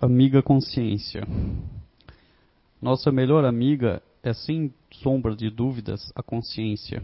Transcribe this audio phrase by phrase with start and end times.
[0.00, 1.22] Amiga Consciência.
[2.82, 7.00] Nossa melhor amiga é, sem sombra de dúvidas, a consciência.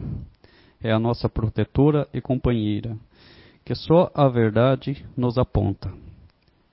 [0.82, 2.96] É a nossa protetora e companheira,
[3.64, 5.92] que só a verdade nos aponta.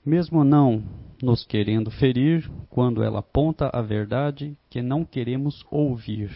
[0.03, 0.84] Mesmo não
[1.21, 6.31] nos querendo ferir, quando ela aponta a verdade que não queremos ouvir.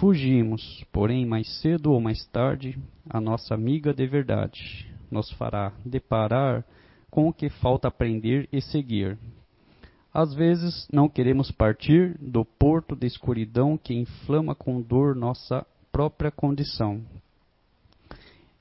[0.00, 2.78] Fugimos, porém, mais cedo ou mais tarde,
[3.08, 6.64] a nossa amiga de verdade nos fará deparar
[7.16, 9.16] com o que falta aprender e seguir.
[10.12, 16.30] Às vezes não queremos partir do porto de escuridão que inflama com dor nossa própria
[16.30, 17.00] condição.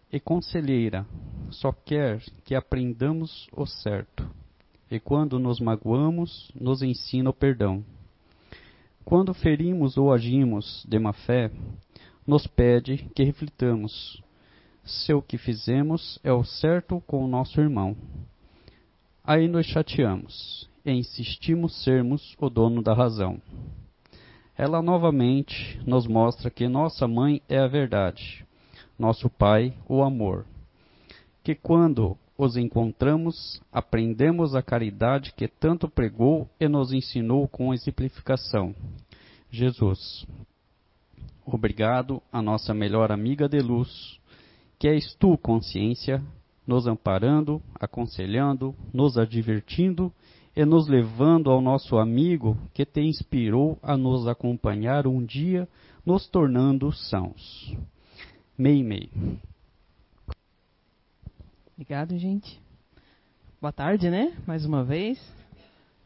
[0.10, 1.06] E conselheira,
[1.50, 4.26] só quer que aprendamos o certo.
[4.90, 7.84] E quando nos magoamos, nos ensina o perdão.
[9.04, 11.52] Quando ferimos ou agimos de má fé,
[12.26, 14.24] nos pede que reflitamos
[14.86, 17.98] se o que fizemos é o certo com o nosso irmão.
[19.28, 23.42] Aí nos chateamos e insistimos sermos o dono da razão.
[24.56, 28.46] Ela novamente nos mostra que nossa mãe é a verdade,
[29.00, 30.46] nosso pai o amor.
[31.44, 38.76] Que quando os encontramos, aprendemos a caridade que tanto pregou e nos ensinou com exemplificação.
[39.50, 40.28] Jesus.
[41.44, 44.20] Obrigado, a nossa melhor amiga de luz,
[44.78, 46.22] que és tu, consciência,
[46.66, 50.12] nos amparando, aconselhando, nos advertindo
[50.56, 55.68] e nos levando ao nosso amigo que te inspirou a nos acompanhar um dia,
[56.06, 57.76] nos tornando sãos.
[58.58, 59.10] Mei Mei.
[61.74, 62.60] Obrigado, gente.
[63.60, 64.34] Boa tarde, né?
[64.48, 65.20] Mais uma vez.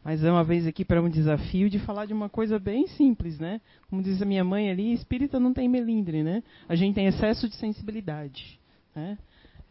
[0.02, 3.60] Mais uma vez aqui para um desafio de falar de uma coisa bem simples, né?
[3.88, 6.42] Como diz a minha mãe ali, espírita não tem melindre, né?
[6.68, 8.58] A gente tem excesso de sensibilidade,
[8.96, 9.18] né?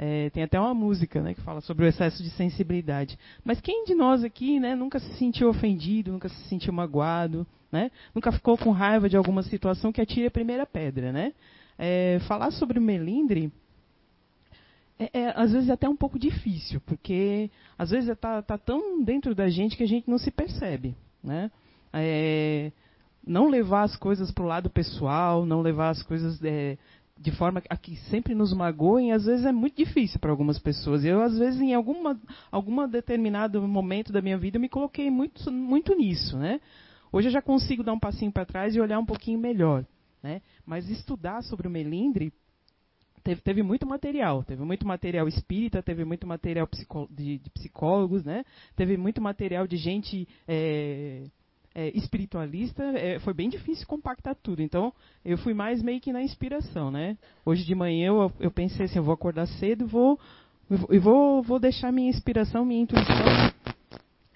[0.02, 3.19] É, tem até uma música né, que fala sobre o excesso de sensibilidade.
[3.44, 7.91] Mas quem de nós aqui né, nunca se sentiu ofendido, nunca se sentiu magoado, né,
[8.16, 11.12] nunca ficou com raiva de alguma situação que atire a primeira pedra?
[11.12, 11.34] Né?
[11.78, 13.51] É, falar sobre o melindre
[15.00, 19.01] é, é, às vezes é até um pouco difícil, porque às vezes está tá tão
[19.01, 20.94] dentro da gente que a gente não se percebe.
[21.24, 21.50] Né?
[21.94, 22.72] É,
[23.25, 26.78] não levar as coisas para o lado pessoal, não levar as coisas é,
[27.19, 31.03] de forma a que sempre nos magoem, às vezes é muito difícil para algumas pessoas.
[31.03, 32.19] Eu, às vezes, em alguma,
[32.50, 36.38] alguma determinado momento da minha vida, eu me coloquei muito, muito nisso.
[36.38, 36.62] Né?
[37.12, 39.85] Hoje eu já consigo dar um passinho para trás e olhar um pouquinho melhor.
[40.24, 40.41] Né?
[40.66, 42.31] Mas estudar sobre o melindre
[43.22, 44.41] teve, teve muito material.
[44.46, 46.69] Teve muito material espírita, teve muito material
[47.12, 48.46] de, de psicólogos, né?
[48.78, 50.25] teve muito material de gente.
[50.47, 51.25] É,
[51.74, 54.62] é, espiritualista, é, foi bem difícil compactar tudo.
[54.62, 54.94] Então,
[55.24, 57.18] eu fui mais meio que na inspiração, né?
[57.46, 60.19] Hoje de manhã eu, eu pensei assim, eu vou acordar cedo e vou,
[60.90, 63.16] e vou, vou deixar minha inspiração, minha intuição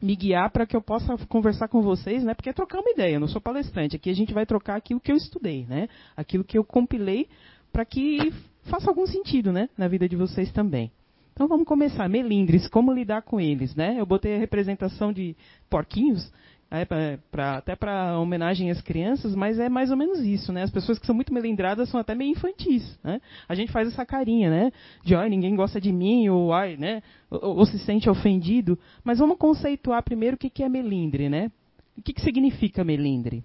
[0.03, 2.33] me guiar para que eu possa conversar com vocês, né?
[2.33, 3.95] Porque é trocar uma ideia, eu não sou palestrante.
[3.95, 5.87] Aqui a gente vai trocar aquilo que eu estudei, né?
[6.17, 7.29] Aquilo que eu compilei
[7.71, 8.33] para que
[8.63, 9.69] faça algum sentido, né?
[9.77, 10.91] Na vida de vocês também.
[11.31, 12.09] Então vamos começar.
[12.09, 13.95] Melindres, como lidar com eles, né?
[13.97, 15.37] Eu botei a representação de
[15.69, 16.29] porquinhos,
[16.73, 20.63] é, pra, pra, até para homenagem às crianças, mas é mais ou menos isso, né?
[20.63, 23.21] As pessoas que são muito melindradas são até meio infantis, né?
[23.47, 24.71] A gente faz essa carinha, né?
[25.03, 27.03] De, ai, ninguém gosta de mim, ou, ai, né?
[27.29, 28.77] Ou, ou se sente ofendido.
[29.03, 31.51] Mas vamos conceituar primeiro o que, que é melindre, né?
[31.95, 33.43] O que, que significa melindre?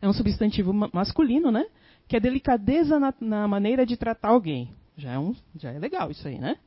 [0.00, 1.66] É um substantivo masculino, né?
[2.06, 4.70] Que é delicadeza na, na maneira de tratar alguém.
[4.96, 6.58] Já é, um, já é legal isso aí, né?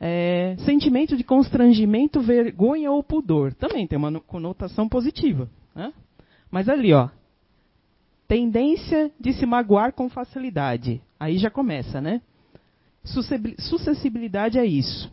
[0.00, 3.52] É, sentimento de constrangimento, vergonha ou pudor.
[3.54, 5.48] Também tem uma conotação positiva.
[5.74, 5.92] Né?
[6.50, 7.08] Mas ali, ó.
[8.26, 11.00] Tendência de se magoar com facilidade.
[11.18, 12.20] Aí já começa, né?
[13.58, 15.10] Suscessibilidade é isso.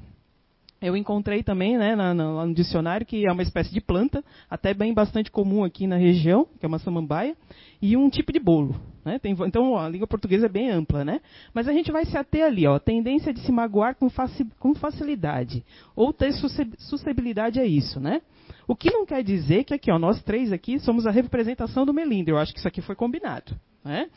[0.81, 4.73] Eu encontrei também né, na, na, no dicionário que é uma espécie de planta, até
[4.73, 7.35] bem bastante comum aqui na região, que é uma samambaia,
[7.81, 8.75] e um tipo de bolo.
[9.03, 9.17] Né?
[9.19, 11.21] Tem, então a língua portuguesa é bem ampla, né?
[11.53, 14.73] Mas a gente vai se ater ali, ó, tendência de se magoar com, faci, com
[14.73, 15.63] facilidade,
[15.95, 18.21] ou ter suscessibilidade a isso, né?
[18.67, 21.93] O que não quer dizer que aqui, ó, nós três aqui somos a representação do
[21.93, 22.31] melindre.
[22.33, 24.09] Eu acho que isso aqui foi combinado, né?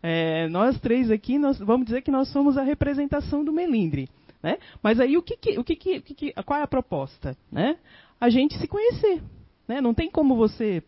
[0.00, 4.08] É, nós três aqui, nós, vamos dizer que nós somos a representação do melindre.
[4.42, 4.58] Né?
[4.82, 7.36] Mas aí o que, que, o que, que, que, qual é a proposta?
[7.50, 7.76] Né?
[8.20, 9.22] A gente se conhecer.
[9.66, 9.80] Né?
[9.80, 10.82] Não tem como você,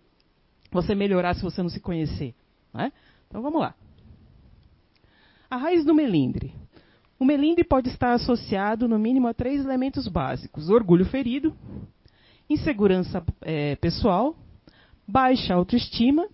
[0.70, 2.34] você melhorar se você não se conhecer.
[2.72, 2.92] Né?
[3.28, 3.74] Então vamos lá.
[5.50, 6.54] A raiz do melindre.
[7.18, 11.54] O melindre pode estar associado, no mínimo, a três elementos básicos: orgulho ferido,
[12.48, 14.34] insegurança é, pessoal,
[15.06, 16.28] baixa autoestima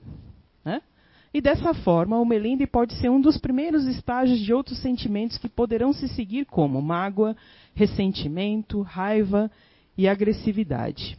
[1.36, 5.50] e dessa forma, o melindre pode ser um dos primeiros estágios de outros sentimentos que
[5.50, 7.36] poderão se seguir, como mágoa,
[7.74, 9.50] ressentimento, raiva
[9.98, 11.18] e agressividade.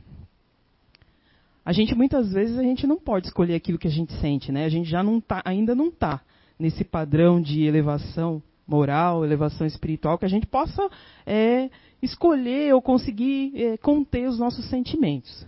[1.64, 4.66] A gente muitas vezes a gente não pode escolher aquilo que a gente sente, né?
[4.66, 6.20] A gente já não tá, ainda não está
[6.58, 10.90] nesse padrão de elevação moral, elevação espiritual, que a gente possa
[11.28, 11.70] é,
[12.02, 15.46] escolher ou conseguir é, conter os nossos sentimentos.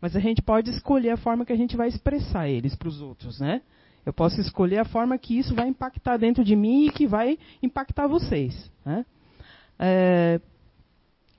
[0.00, 3.00] Mas a gente pode escolher a forma que a gente vai expressar eles para os
[3.00, 3.60] outros, né?
[4.04, 7.38] Eu posso escolher a forma que isso vai impactar dentro de mim e que vai
[7.62, 8.70] impactar vocês.
[8.84, 9.04] Né?
[9.78, 10.40] É,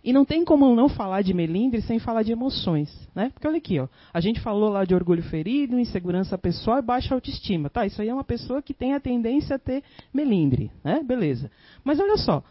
[0.06, 3.32] e não tem como não falar de melindre sem falar de emoções, né?
[3.34, 7.16] Porque olha aqui, ó, a gente falou lá de orgulho ferido, insegurança pessoal e baixa
[7.16, 7.88] autoestima, tá?
[7.88, 9.84] Isso aí é uma pessoa que tem a tendência a ter
[10.14, 11.02] melindre, né?
[11.04, 11.50] Beleza.
[11.84, 12.44] Mas olha só,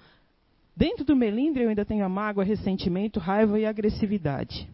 [0.77, 4.69] dentro do melindre eu ainda tenho a mágoa, ressentimento, raiva e agressividade.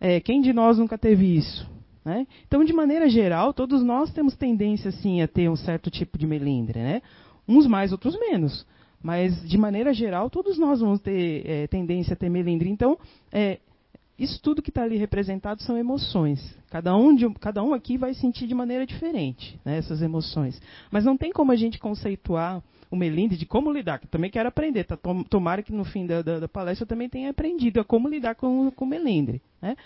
[0.00, 1.70] É, quem de nós nunca teve isso?
[2.04, 2.26] Né?
[2.46, 6.26] Então, de maneira geral, todos nós temos tendência sim a ter um certo tipo de
[6.26, 7.02] melindre, né?
[7.46, 8.66] Uns mais, outros menos.
[9.02, 12.68] Mas, de maneira geral, todos nós vamos ter é, tendência a ter melindre.
[12.68, 12.98] Então,
[13.32, 13.58] é,
[14.18, 16.56] isso tudo que está ali representado são emoções.
[16.70, 20.60] Cada um, de, cada um aqui vai sentir de maneira diferente né, essas emoções.
[20.90, 24.48] Mas não tem como a gente conceituar o melindre de como lidar, que também quero
[24.48, 24.84] aprender.
[24.84, 24.98] Tá?
[25.28, 28.34] Tomara que no fim da, da, da, palestra eu também tenha aprendido a como lidar
[28.34, 29.40] com, com o melindre.
[29.60, 29.76] Né?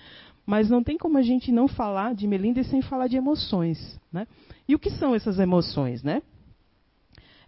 [0.47, 4.01] Mas não tem como a gente não falar de melindre sem falar de emoções.
[4.13, 4.27] Né?
[4.69, 6.03] E o que são essas emoções?
[6.05, 6.23] Né?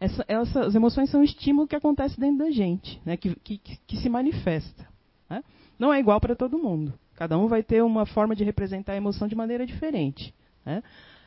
[0.01, 3.17] Essa, essas emoções são um estímulo que acontece dentro da gente, né?
[3.17, 4.87] que, que, que se manifesta.
[5.31, 5.45] Né?
[5.79, 6.93] Não é igual para todo mundo.
[7.15, 10.35] Cada um vai ter uma forma de representar a emoção de maneira diferente.
[10.67, 10.83] Né?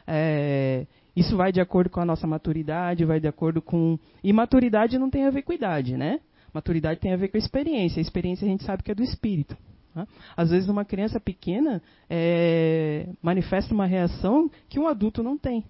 [0.05, 0.85] É,
[1.15, 3.99] isso vai de acordo com a nossa maturidade, vai de acordo com.
[4.23, 6.21] E maturidade não tem a ver com idade, né?
[6.53, 7.99] Maturidade tem a ver com a experiência.
[7.99, 9.57] A experiência a gente sabe que é do espírito.
[9.95, 10.07] Né?
[10.35, 15.63] Às vezes uma criança pequena é, manifesta uma reação que um adulto não tem.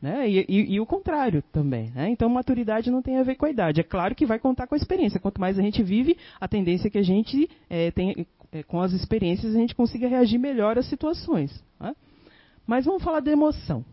[0.00, 0.28] Né?
[0.28, 1.92] E, e, e, o contrário também.
[1.94, 2.08] Né?
[2.08, 3.80] Então, maturidade não tem a ver com a idade.
[3.80, 5.20] É claro que vai contar com a experiência.
[5.20, 8.80] Quanto mais a gente vive, a tendência é que a gente é, tem, é, com
[8.80, 11.62] as experiências, a gente consiga reagir melhor às situações.
[11.78, 11.94] Né?
[12.66, 13.84] Mas vamos falar da emoção.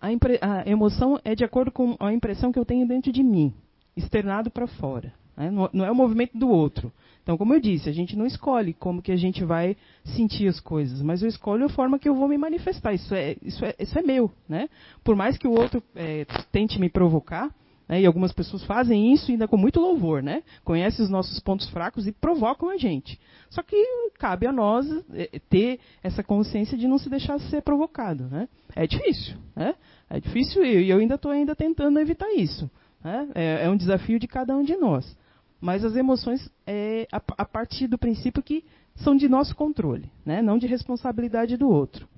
[0.00, 3.22] A, impre, a, emoção é de acordo com a impressão que eu tenho dentro de
[3.22, 3.52] mim,
[3.96, 5.12] externado para fora.
[5.36, 5.50] Né?
[5.50, 6.92] Não, não é o movimento do outro.
[7.22, 10.58] Então, como eu disse, a gente não escolhe como que a gente vai sentir as
[10.58, 12.92] coisas, mas eu escolho a forma que eu vou me manifestar.
[12.92, 14.68] Isso é, isso é, isso é meu, né?
[15.04, 17.54] Por mais que o outro é, tente me provocar,
[17.88, 20.42] né, e algumas pessoas fazem isso ainda com muito louvor, né?
[20.64, 23.20] Conhecem os nossos pontos fracos e provocam a gente.
[23.50, 23.76] Só que
[24.18, 28.48] cabe a nós é, ter essa consciência de não se deixar ser provocado, né?
[28.74, 29.76] É difícil, né?
[30.10, 32.68] É difícil e eu ainda estou ainda tentando evitar isso.
[33.02, 33.28] Né?
[33.34, 35.16] É, é um desafio de cada um de nós.
[35.62, 38.64] Mas as emoções é a, a partir do princípio que
[38.96, 40.42] são de nosso controle, né?
[40.42, 42.08] não de responsabilidade do outro.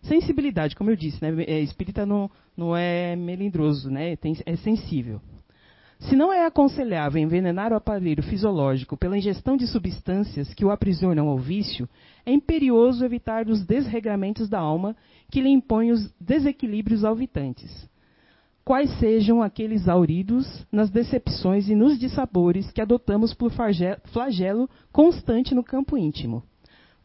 [0.00, 1.44] Sensibilidade, como eu disse, né?
[1.44, 4.16] É, espírita não, não é melindroso, né?
[4.16, 5.20] Tem, é sensível.
[5.98, 11.28] Se não é aconselhável envenenar o aparelho fisiológico pela ingestão de substâncias que o aprisionam
[11.28, 11.86] ao vício,
[12.24, 14.96] é imperioso evitar os desregramentos da alma
[15.30, 17.86] que lhe impõem os desequilíbrios alvitantes
[18.68, 25.64] quais sejam aqueles auridos nas decepções e nos dissabores que adotamos por flagelo constante no
[25.64, 26.42] campo íntimo.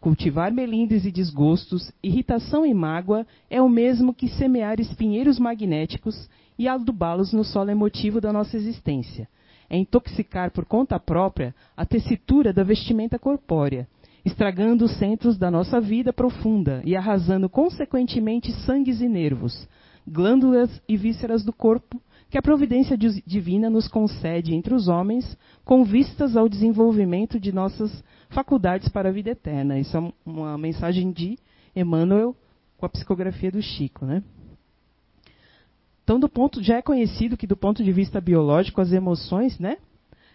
[0.01, 6.29] Cultivar melindres e desgostos, irritação e mágoa é o mesmo que semear espinheiros magnéticos
[6.59, 9.25] e adubá-los no solo emotivo da nossa existência.
[9.69, 13.87] É intoxicar por conta própria a tessitura da vestimenta corpórea,
[14.25, 19.65] estragando os centros da nossa vida profunda e arrasando consequentemente sangues e nervos,
[20.07, 25.83] glândulas e vísceras do corpo que a providência divina nos concede entre os homens com
[25.83, 29.79] vistas ao desenvolvimento de nossas faculdades para a vida eterna.
[29.79, 31.37] Isso é uma mensagem de
[31.75, 32.35] Emmanuel
[32.77, 34.23] com a psicografia do Chico, né?
[36.03, 39.77] Então, do ponto, já é conhecido que do ponto de vista biológico, as emoções, né,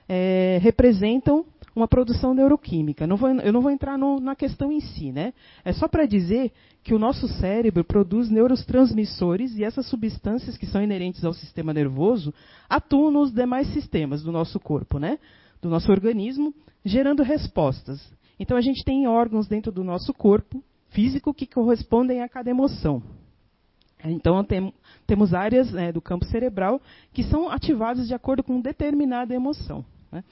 [0.09, 1.45] é, representam
[1.79, 3.07] uma produção neuroquímica.
[3.07, 5.33] Não vou, eu não vou entrar no, na questão em si, né?
[5.65, 10.83] É só para dizer que o nosso cérebro produz neurotransmissores e essas substâncias que são
[10.83, 12.35] inerentes ao sistema nervoso
[12.69, 15.19] atuam nos demais sistemas do nosso corpo, né?
[15.63, 16.55] Do nosso organismo,
[16.85, 18.01] gerando respostas.
[18.39, 23.03] Então a gente tem órgãos dentro do nosso corpo físico que correspondem a cada emoção.
[24.05, 24.73] Então tem,
[25.07, 26.81] temos áreas né, do campo cerebral
[27.13, 29.85] que são ativadas de acordo com determinada emoção.
[30.11, 30.25] Né?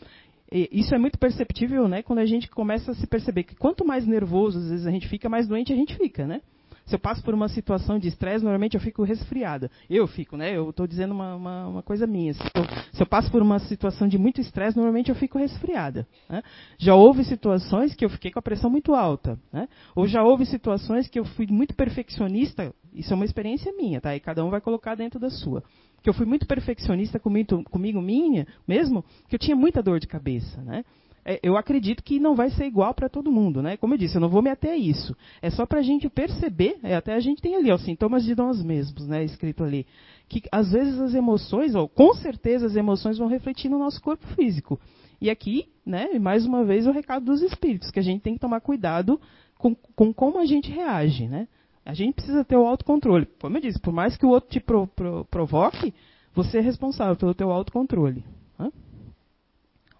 [0.50, 4.06] Isso é muito perceptível, né, quando a gente começa a se perceber que quanto mais
[4.06, 6.40] nervoso às vezes a gente fica, mais doente a gente fica, né?
[6.86, 9.68] Se eu passo por uma situação de estresse, normalmente eu fico resfriada.
[9.90, 10.56] Eu fico, né?
[10.56, 12.32] Eu estou dizendo uma, uma, uma, coisa minha.
[12.32, 16.06] Se eu, se eu, passo por uma situação de muito estresse, normalmente eu fico resfriada.
[16.28, 16.44] Né?
[16.78, 19.36] Já houve situações que eu fiquei com a pressão muito alta.
[19.52, 19.68] Né?
[19.96, 22.72] Ou já houve situações que eu fui muito perfeccionista.
[22.94, 24.14] Isso é uma experiência minha, tá?
[24.14, 25.64] E cada um vai colocar dentro da sua
[26.06, 30.06] que eu fui muito perfeccionista comigo, comigo minha, mesmo, que eu tinha muita dor de
[30.06, 30.84] cabeça, né?
[31.24, 33.76] É, eu acredito que não vai ser igual para todo mundo, né?
[33.76, 35.16] Como eu disse, eu não vou me ater a isso.
[35.42, 38.36] É só para a gente perceber, é, até a gente tem ali, os sintomas de
[38.36, 39.24] nós mesmos, né?
[39.24, 39.84] Escrito ali.
[40.28, 44.24] Que às vezes as emoções, ou com certeza as emoções vão refletir no nosso corpo
[44.36, 44.78] físico.
[45.20, 48.40] E aqui, né, mais uma vez, o recado dos espíritos, que a gente tem que
[48.40, 49.20] tomar cuidado
[49.58, 51.48] com, com como a gente reage, né?
[51.86, 53.26] A gente precisa ter o autocontrole.
[53.40, 55.94] Como eu disse, por mais que o outro te pro, pro, provoque,
[56.34, 58.24] você é responsável pelo teu autocontrole.
[58.58, 58.72] Hã?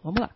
[0.02, 0.30] Vamos lá.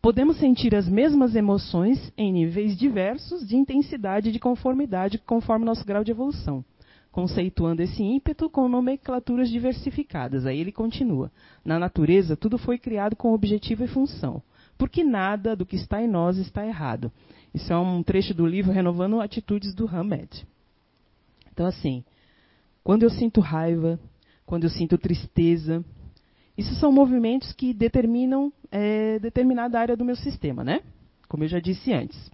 [0.00, 5.84] Podemos sentir as mesmas emoções em níveis diversos de intensidade e de conformidade conforme nosso
[5.84, 6.64] grau de evolução,
[7.12, 10.46] conceituando esse ímpeto com nomenclaturas diversificadas.
[10.46, 11.30] Aí ele continua.
[11.62, 14.42] Na natureza, tudo foi criado com objetivo e função,
[14.78, 17.12] porque nada do que está em nós está errado.
[17.54, 20.44] Isso é um trecho do livro Renovando Atitudes do Hamed.
[21.52, 22.04] Então, assim,
[22.82, 23.98] quando eu sinto raiva,
[24.44, 25.84] quando eu sinto tristeza,
[26.58, 30.82] isso são movimentos que determinam é, determinada área do meu sistema, né?
[31.28, 32.30] Como eu já disse antes.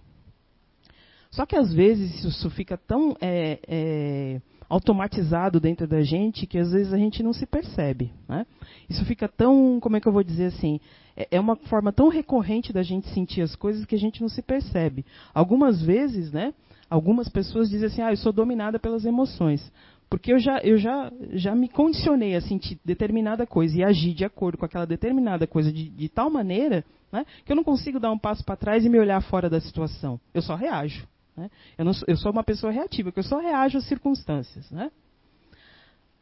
[1.29, 6.71] Só que às vezes isso fica tão é, é, automatizado dentro da gente que às
[6.71, 8.13] vezes a gente não se percebe.
[8.27, 8.45] Né?
[8.89, 10.79] Isso fica tão, como é que eu vou dizer assim,
[11.15, 14.29] é, é uma forma tão recorrente da gente sentir as coisas que a gente não
[14.29, 15.05] se percebe.
[15.33, 16.53] Algumas vezes, né?
[16.89, 19.69] Algumas pessoas dizem assim, ah, eu sou dominada pelas emoções.
[20.09, 24.23] Porque eu já, eu já, já me condicionei a sentir determinada coisa e agir de
[24.23, 28.11] acordo com aquela determinada coisa de, de tal maneira né, que eu não consigo dar
[28.11, 30.17] um passo para trás e me olhar fora da situação.
[30.33, 31.05] Eu só reajo.
[31.41, 31.49] Né?
[31.77, 34.69] Eu, não, eu, sou uma pessoa reativa, que eu só reajo às circunstâncias.
[34.69, 34.91] Né?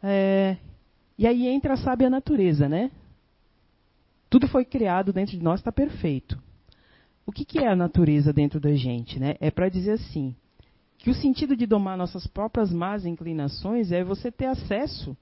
[0.01, 0.57] É,
[1.17, 2.69] e aí entra a sábia natureza.
[2.69, 2.89] Né?
[4.29, 6.41] Tudo foi criado dentro de nós, está perfeito.
[7.25, 9.19] O que, que é a natureza dentro da gente?
[9.19, 9.35] Né?
[9.41, 10.33] É para dizer assim:
[10.97, 15.17] que o sentido de domar nossas próprias más inclinações é você ter acesso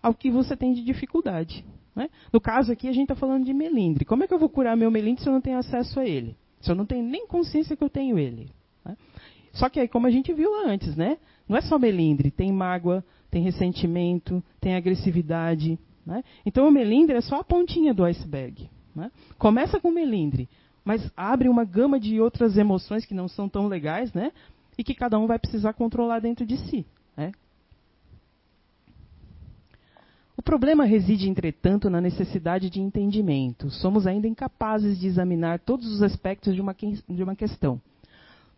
[0.00, 1.64] ao que você tem de dificuldade.
[1.94, 2.08] Né?
[2.32, 4.04] No caso aqui, a gente está falando de melindre.
[4.04, 6.36] Como é que eu vou curar meu melindre se eu não tenho acesso a ele?
[6.60, 8.50] Se eu não tenho nem consciência que eu tenho ele?
[9.52, 11.18] Só que aí, como a gente viu antes, né?
[11.48, 15.76] não é só melindre, tem mágoa, tem ressentimento, tem agressividade.
[16.06, 16.22] Né?
[16.46, 18.70] Então o melindre é só a pontinha do iceberg.
[18.94, 19.10] Né?
[19.36, 20.48] Começa com melindre,
[20.84, 24.30] mas abre uma gama de outras emoções que não são tão legais, né?
[24.78, 26.86] e que cada um vai precisar controlar dentro de si.
[27.16, 27.32] Né?
[30.36, 33.70] O problema reside, entretanto, na necessidade de entendimento.
[33.70, 37.80] Somos ainda incapazes de examinar todos os aspectos de uma, de uma questão,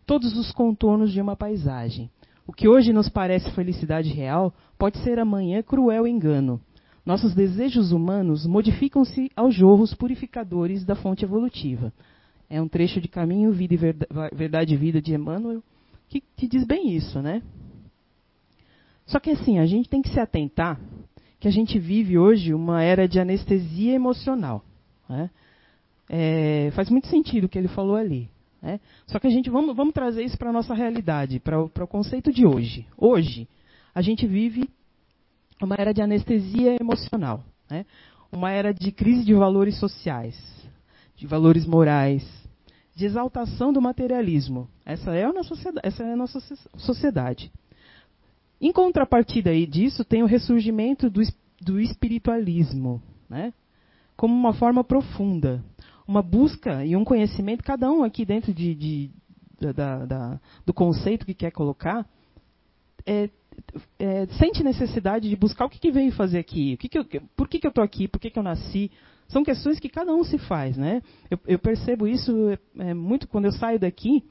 [0.05, 2.09] todos os contornos de uma paisagem.
[2.45, 6.59] O que hoje nos parece felicidade real pode ser amanhã cruel engano.
[7.05, 11.91] Nossos desejos humanos modificam-se aos jorros purificadores da fonte evolutiva.
[12.49, 15.61] É um trecho de Caminho, Vida e Verdade e Vida de Emmanuel,
[16.07, 17.41] que, que diz bem isso, né?
[19.05, 20.79] Só que assim, a gente tem que se atentar
[21.39, 24.63] que a gente vive hoje uma era de anestesia emocional.
[25.09, 25.29] Né?
[26.09, 28.29] É, faz muito sentido o que ele falou ali.
[28.63, 28.79] Né?
[29.05, 32.31] Só que a gente vamos, vamos trazer isso para a nossa realidade, para o, conceito
[32.31, 32.87] de hoje.
[32.97, 33.45] Hoje,
[33.93, 34.69] a gente vive
[35.61, 37.85] uma era de anestesia emocional, né?
[38.31, 40.39] uma era de crise de valores sociais,
[41.17, 42.25] de valores morais,
[42.95, 44.69] de exaltação do materialismo.
[44.85, 45.53] Essa é a nossa,
[45.83, 46.39] essa é a nossa
[46.77, 47.51] sociedade.
[48.61, 51.21] Em contrapartida aí disso, tem o ressurgimento do,
[51.61, 53.53] do espiritualismo, né?
[54.15, 55.61] como uma forma profunda,
[56.07, 59.11] uma busca e um conhecimento, cada um aqui dentro de, de
[59.59, 62.05] da, da, do conceito que quer colocar,
[63.05, 63.29] é,
[63.99, 67.05] é, sente necessidade de buscar o que, que veio fazer aqui, o que que eu,
[67.35, 68.91] por que, que eu estou aqui, por que, que eu nasci,
[69.27, 71.01] são questões que cada um se faz, né?
[71.29, 72.31] Eu, eu percebo isso
[72.77, 74.23] é, muito quando eu saio daqui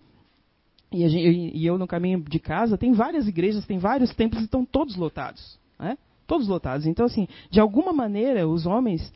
[0.92, 2.76] e, gente, e, eu no caminho de casa.
[2.76, 5.96] Tem várias igrejas, tem vários templos estão todos lotados, né?
[6.26, 6.86] Todos lotados.
[6.86, 9.12] Então, assim, de alguma maneira, os homens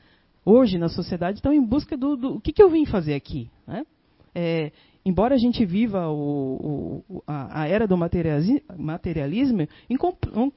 [0.46, 3.50] hoje na sociedade estão em busca do, do o que, que eu vim fazer aqui,
[3.66, 3.84] né?
[4.32, 4.70] É,
[5.04, 9.96] embora a gente viva o, o, a, a, era do materialismo, em,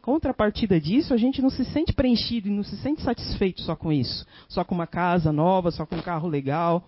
[0.01, 3.91] contrapartida disso, a gente não se sente preenchido e não se sente satisfeito só com
[3.91, 4.25] isso.
[4.49, 6.83] Só com uma casa nova, só com um carro legal.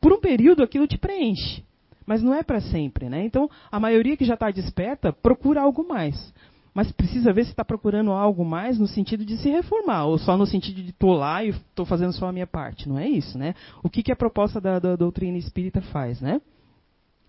[0.00, 1.62] Por um período aquilo te preenche,
[2.06, 3.10] mas não é para sempre.
[3.10, 3.26] Né?
[3.26, 6.32] Então, a maioria que já está desperta procura algo mais.
[6.76, 10.36] Mas precisa ver se está procurando algo mais no sentido de se reformar, ou só
[10.36, 12.86] no sentido de estou lá e estou fazendo só a minha parte.
[12.86, 13.54] Não é isso, né?
[13.82, 16.38] O que, que a proposta da, da doutrina espírita faz, né?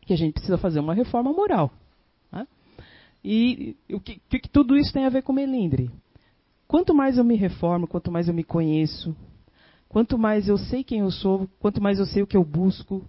[0.07, 1.71] que a gente precisa fazer uma reforma moral.
[2.31, 2.47] Né?
[3.23, 5.91] E o que, que, que tudo isso tem a ver com melindre?
[6.67, 9.15] Quanto mais eu me reformo, quanto mais eu me conheço,
[9.87, 13.03] quanto mais eu sei quem eu sou, quanto mais eu sei o que eu busco,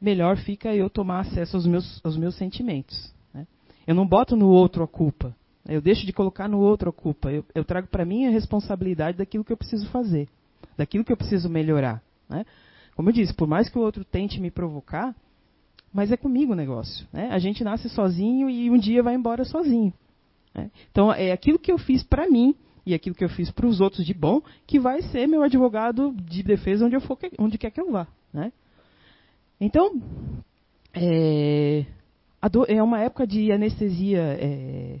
[0.00, 3.12] melhor fica eu tomar acesso aos meus, aos meus sentimentos.
[3.32, 3.46] Né?
[3.86, 5.34] Eu não boto no outro a culpa.
[5.66, 7.30] Eu deixo de colocar no outro a culpa.
[7.30, 10.28] Eu, eu trago para mim a responsabilidade daquilo que eu preciso fazer,
[10.76, 12.02] daquilo que eu preciso melhorar.
[12.28, 12.44] Né?
[12.94, 15.14] Como eu disse, por mais que o outro tente me provocar,
[15.92, 17.06] mas é comigo o negócio.
[17.12, 17.28] Né?
[17.30, 19.92] A gente nasce sozinho e um dia vai embora sozinho.
[20.54, 20.70] Né?
[20.90, 22.54] Então, é aquilo que eu fiz para mim
[22.84, 26.12] e aquilo que eu fiz para os outros de bom que vai ser meu advogado
[26.24, 28.06] de defesa onde, eu for, onde quer que eu vá.
[28.32, 28.52] Né?
[29.60, 30.02] Então,
[30.92, 31.84] é,
[32.68, 34.98] é, uma época de anestesia é,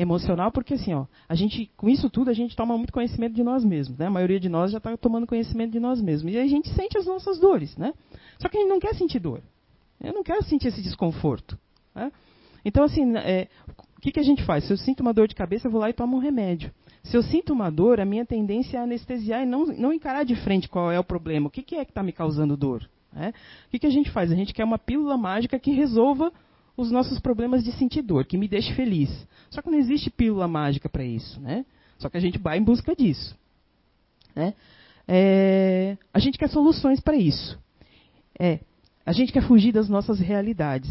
[0.00, 3.44] emocional, porque assim, ó, a gente, com isso tudo, a gente toma muito conhecimento de
[3.44, 3.98] nós mesmos.
[3.98, 4.06] Né?
[4.06, 6.32] A maioria de nós já está tomando conhecimento de nós mesmos.
[6.32, 7.76] E a gente sente as nossas dores.
[7.76, 7.92] Né?
[8.38, 9.42] Só que a gente não quer sentir dor.
[10.00, 11.58] Eu não quero sentir esse desconforto.
[11.94, 12.10] Né?
[12.64, 13.48] Então, assim, é,
[13.96, 14.64] o que, que a gente faz?
[14.64, 16.72] Se eu sinto uma dor de cabeça, eu vou lá e tomo um remédio.
[17.02, 20.34] Se eu sinto uma dor, a minha tendência é anestesiar e não, não encarar de
[20.36, 21.48] frente qual é o problema.
[21.48, 22.88] O que, que é que está me causando dor?
[23.12, 23.32] Né?
[23.66, 24.32] O que, que a gente faz?
[24.32, 26.32] A gente quer uma pílula mágica que resolva
[26.80, 29.10] os nossos problemas de sentir dor, que me deixe feliz.
[29.50, 31.40] Só que não existe pílula mágica para isso.
[31.40, 31.64] Né?
[31.98, 33.36] Só que a gente vai em busca disso.
[34.34, 34.54] Né?
[35.06, 37.58] É, a gente quer soluções para isso.
[38.38, 38.60] É,
[39.04, 40.90] a gente quer fugir das nossas realidades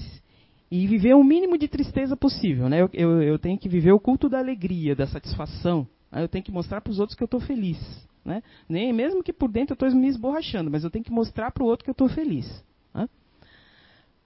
[0.69, 2.69] e viver o mínimo de tristeza possível.
[2.69, 2.81] Né?
[2.81, 5.87] Eu, eu, eu tenho que viver o culto da alegria, da satisfação.
[6.11, 6.21] Né?
[6.21, 7.79] Eu tenho que mostrar para os outros que eu estou feliz.
[8.23, 8.43] Né?
[8.67, 11.63] Nem mesmo que por dentro eu estou me esborrachando, mas eu tenho que mostrar para
[11.63, 12.63] o outro que eu estou feliz.
[12.93, 13.09] Né?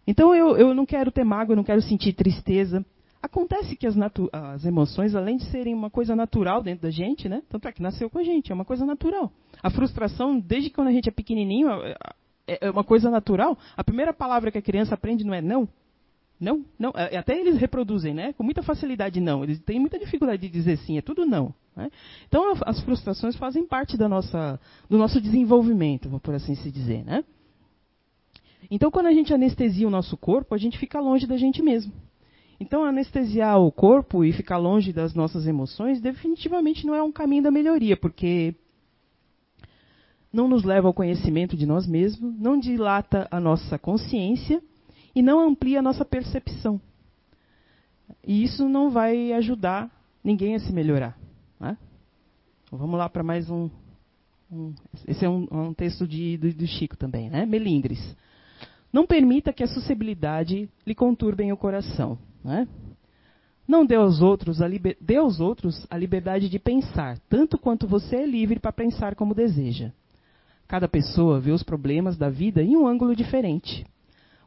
[0.05, 2.86] Então eu, eu não quero ter mágoa, eu não quero sentir tristeza.
[3.22, 3.95] Acontece que as,
[4.33, 7.41] as, emoções, além de serem uma coisa natural dentro da gente, né?
[7.50, 9.31] tanto é que nasceu com a gente, é uma coisa natural.
[9.62, 11.69] A frustração, desde quando a gente é pequenininho,
[12.45, 13.57] é, é uma coisa natural.
[13.77, 15.69] A primeira palavra que a criança aprende não é não.
[16.38, 16.91] Não, não.
[16.95, 18.33] É, até eles reproduzem, né?
[18.33, 19.43] Com muita facilidade não.
[19.43, 21.53] Eles têm muita dificuldade de dizer sim, é tudo não.
[21.75, 21.89] Né?
[22.27, 27.24] Então as frustrações fazem parte da nossa, do nosso desenvolvimento, por assim se dizer, né?
[28.70, 31.93] Então quando a gente anestesia o nosso corpo, a gente fica longe da gente mesmo.
[32.60, 37.43] Então anestesiar o corpo e ficar longe das nossas emoções definitivamente não é um caminho
[37.43, 38.55] da melhoria, porque
[40.32, 44.62] não nos leva ao conhecimento de nós mesmos, não dilata a nossa consciência
[45.15, 46.82] e não amplia a nossa percepção.
[48.26, 49.91] E isso não vai ajudar
[50.23, 51.17] ninguém a se melhorar.
[51.60, 51.78] Né?
[52.65, 53.69] Então, vamos lá para mais um,
[54.52, 54.73] um,
[55.08, 57.45] Esse é um, um texto de, do, do, Chico também, né?
[57.45, 58.15] Melindres.
[58.93, 62.15] Não permita que a sociabilidade lhe conturbem o coração.
[62.43, 62.67] Né?
[63.67, 64.95] Não dê aos, outros a liber...
[65.01, 69.34] dê aos outros a liberdade de pensar, tanto quanto você é livre para pensar como
[69.34, 69.91] deseja.
[70.67, 73.84] Cada pessoa vê os problemas da vida em um ângulo diferente.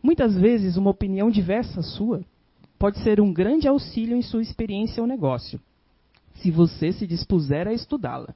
[0.01, 2.25] Muitas vezes, uma opinião diversa sua
[2.79, 5.59] pode ser um grande auxílio em sua experiência ou negócio,
[6.35, 8.35] se você se dispuser a estudá-la.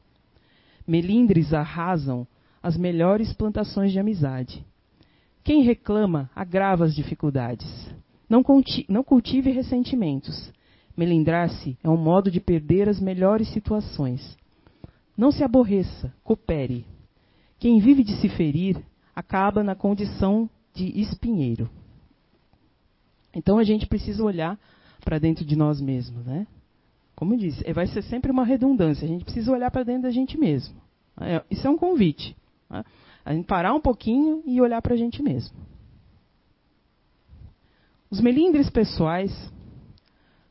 [0.86, 2.26] Melindres arrasam
[2.62, 4.64] as melhores plantações de amizade.
[5.42, 7.68] Quem reclama agrava as dificuldades.
[8.28, 8.42] Não,
[8.88, 10.52] não cultive ressentimentos.
[10.96, 14.36] Melindrar-se é um modo de perder as melhores situações.
[15.16, 16.84] Não se aborreça, coopere.
[17.58, 18.82] Quem vive de se ferir
[19.14, 21.68] acaba na condição de espinheiro.
[23.34, 24.58] Então a gente precisa olhar
[25.04, 26.46] para dentro de nós mesmos, né?
[27.14, 29.04] Como eu disse, é, vai ser sempre uma redundância.
[29.04, 30.74] A gente precisa olhar para dentro da gente mesmo.
[31.20, 32.34] É, isso é um convite.
[32.68, 32.82] Né?
[33.24, 35.56] A gente parar um pouquinho e olhar para a gente mesmo.
[38.10, 39.32] Os melindres pessoais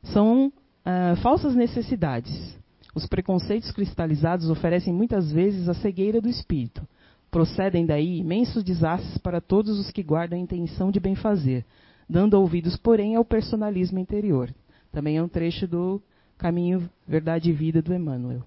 [0.04, 2.58] são uh, falsas necessidades.
[2.96, 6.88] Os preconceitos cristalizados oferecem muitas vezes a cegueira do espírito,
[7.32, 11.64] Procedem daí imensos desastres para todos os que guardam a intenção de bem fazer,
[12.10, 14.54] dando ouvidos, porém, ao personalismo interior.
[14.92, 16.02] Também é um trecho do
[16.40, 18.42] Caminho, Verdade e Vida do Emmanuel.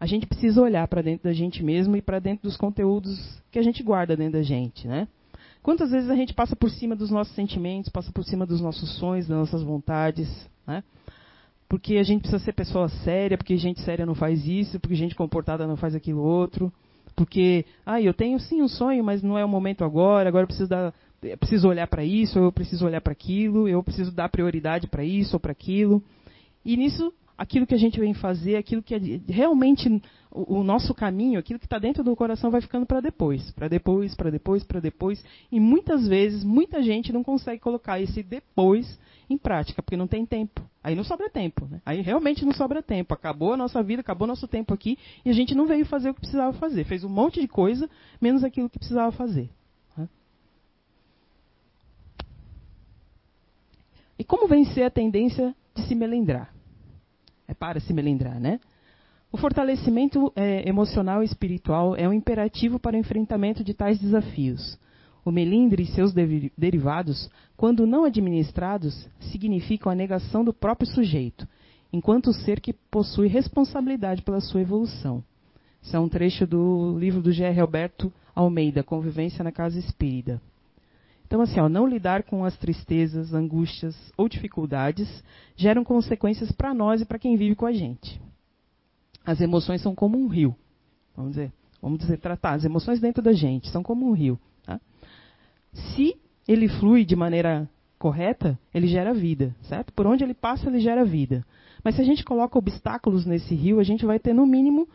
[0.00, 3.58] A gente precisa olhar para dentro da gente mesmo e para dentro dos conteúdos que
[3.58, 5.06] a gente guarda dentro da gente, né?
[5.62, 8.96] Quantas vezes a gente passa por cima dos nossos sentimentos, passa por cima dos nossos
[8.96, 10.26] sonhos, das nossas vontades,
[10.66, 10.82] né?
[11.68, 15.14] Porque a gente precisa ser pessoa séria, porque gente séria não faz isso, porque gente
[15.14, 16.72] comportada não faz aquilo outro.
[17.14, 20.46] Porque, ah, eu tenho sim um sonho, mas não é o momento agora, agora eu
[20.48, 24.30] preciso, dar, eu preciso olhar para isso, eu preciso olhar para aquilo, eu preciso dar
[24.30, 26.02] prioridade para isso ou para aquilo.
[26.64, 29.88] E nisso, aquilo que a gente vem fazer, aquilo que é realmente
[30.30, 34.14] o, nosso caminho, aquilo que está dentro do coração vai ficando para depois, para depois,
[34.14, 35.24] para depois, para depois.
[35.50, 39.00] E muitas vezes, muita gente não consegue colocar esse depois
[39.30, 40.60] em prática, porque não tem tempo.
[40.84, 41.64] Aí não sobra tempo.
[41.64, 41.80] Né?
[41.86, 43.14] Aí realmente não sobra tempo.
[43.14, 46.14] Acabou a nossa vida, acabou nosso tempo aqui e a gente não veio fazer o
[46.14, 46.84] que precisava fazer.
[46.84, 47.88] Fez um monte de coisa,
[48.20, 49.48] menos aquilo que precisava fazer.
[49.96, 50.06] Né?
[54.18, 56.59] E como vencer a tendência de se melindrar?
[57.50, 58.60] É para se melindrar, né?
[59.32, 64.78] O fortalecimento é, emocional e espiritual é um imperativo para o enfrentamento de tais desafios.
[65.24, 66.14] O melindre e seus
[66.56, 71.46] derivados, quando não administrados, significam a negação do próprio sujeito,
[71.92, 75.22] enquanto ser que possui responsabilidade pela sua evolução.
[75.82, 77.60] Isso é um trecho do livro do G.R.
[77.60, 80.40] Alberto Almeida, Convivência na Casa Espírita.
[81.30, 85.22] Então, assim, ó, não lidar com as tristezas, angústias ou dificuldades
[85.54, 88.20] geram consequências para nós e para quem vive com a gente.
[89.24, 90.56] As emoções são como um rio.
[91.16, 94.40] Vamos dizer, vamos dizer, tratar as emoções dentro da gente são como um rio.
[94.64, 94.80] Tá?
[95.72, 96.16] Se
[96.48, 99.92] ele flui de maneira correta, ele gera vida, certo?
[99.92, 101.46] Por onde ele passa, ele gera vida.
[101.84, 104.88] Mas se a gente coloca obstáculos nesse rio, a gente vai ter no mínimo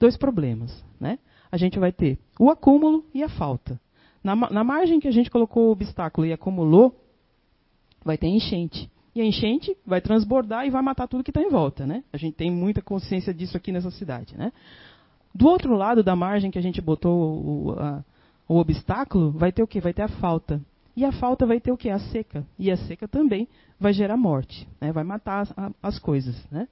[0.00, 1.18] dois problemas, né?
[1.50, 3.78] A gente vai ter o acúmulo e a falta.
[4.22, 6.94] Na, na margem que a gente colocou o obstáculo e acumulou,
[8.04, 8.90] vai ter enchente.
[9.14, 12.02] E a enchente vai transbordar e vai matar tudo que está em volta, né?
[12.12, 14.52] A gente tem muita consciência disso aqui nessa cidade, né?
[15.34, 18.04] Do outro lado da margem que a gente botou o, a,
[18.48, 19.80] o obstáculo, vai ter o que?
[19.80, 20.60] Vai ter a falta.
[20.96, 21.88] E a falta vai ter o que?
[21.88, 22.46] A seca.
[22.58, 23.48] E a seca também
[23.80, 24.92] vai gerar morte, né?
[24.92, 26.36] vai matar as, as coisas.
[26.50, 26.68] Né?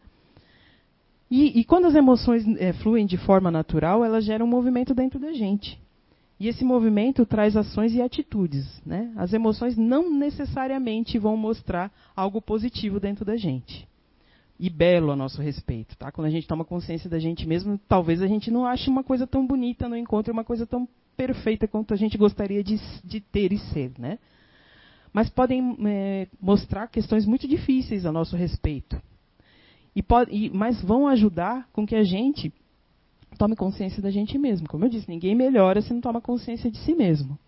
[1.31, 5.19] E, e, quando as emoções é, fluem de forma natural, elas geram um movimento dentro
[5.19, 5.81] da gente.
[6.41, 8.67] E esse movimento traz ações e atitudes.
[8.85, 9.13] Né?
[9.15, 13.87] As emoções não necessariamente vão mostrar algo positivo dentro da gente.
[14.59, 15.95] E belo a nosso respeito.
[15.99, 16.11] Tá?
[16.11, 19.27] Quando a gente toma consciência da gente mesmo, talvez a gente não ache uma coisa
[19.27, 23.53] tão bonita, não encontre uma coisa tão perfeita quanto a gente gostaria de, de ter
[23.53, 23.93] e ser.
[23.99, 24.19] Né?
[25.13, 29.01] Mas podem é, mostrar questões muito difíceis a nosso respeito.
[29.95, 32.51] E pode, e, mas vão ajudar com que a gente
[33.41, 34.69] tome consciência da gente mesmo.
[34.69, 37.39] Como eu disse, ninguém melhora se não toma consciência de si mesmo.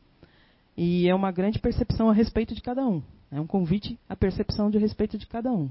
[0.74, 3.02] E é uma grande percepção a respeito de cada um.
[3.30, 5.68] É um convite à percepção de respeito de cada um.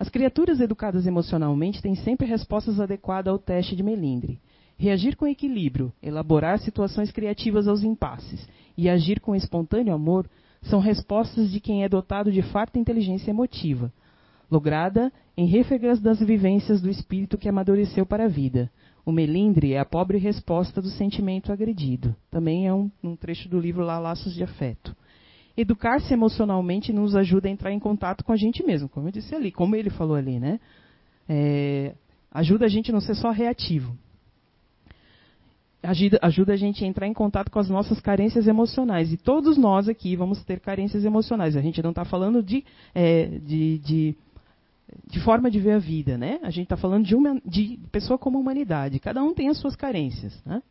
[0.00, 4.40] As criaturas educadas emocionalmente têm sempre respostas adequadas ao teste de melindre.
[4.78, 10.26] Reagir com equilíbrio, elaborar situações criativas aos impasses e agir com espontâneo amor
[10.62, 13.92] são respostas de quem é dotado de farta inteligência emotiva,
[14.50, 18.70] lograda em refegas das vivências do espírito que amadureceu para a vida.
[19.06, 22.14] O melindre é a pobre resposta do sentimento agredido.
[22.30, 24.94] Também é um, um trecho do livro lá, Laços de Afeto.
[25.56, 29.34] Educar-se emocionalmente nos ajuda a entrar em contato com a gente mesmo, como eu disse
[29.34, 30.58] ali, como ele falou ali, né?
[31.28, 31.94] É,
[32.32, 33.96] ajuda a gente a não ser só reativo
[35.86, 39.12] ajuda, ajuda a gente a entrar em contato com as nossas carências emocionais.
[39.12, 41.56] E todos nós aqui vamos ter carências emocionais.
[41.56, 42.64] A gente não está falando de,
[42.94, 44.16] é, de, de,
[45.06, 46.38] de, forma de ver a vida, né?
[46.42, 49.00] A gente está falando de, uma, de pessoa como humanidade.
[49.00, 50.40] Cada um tem as suas carências.
[50.44, 50.62] Né?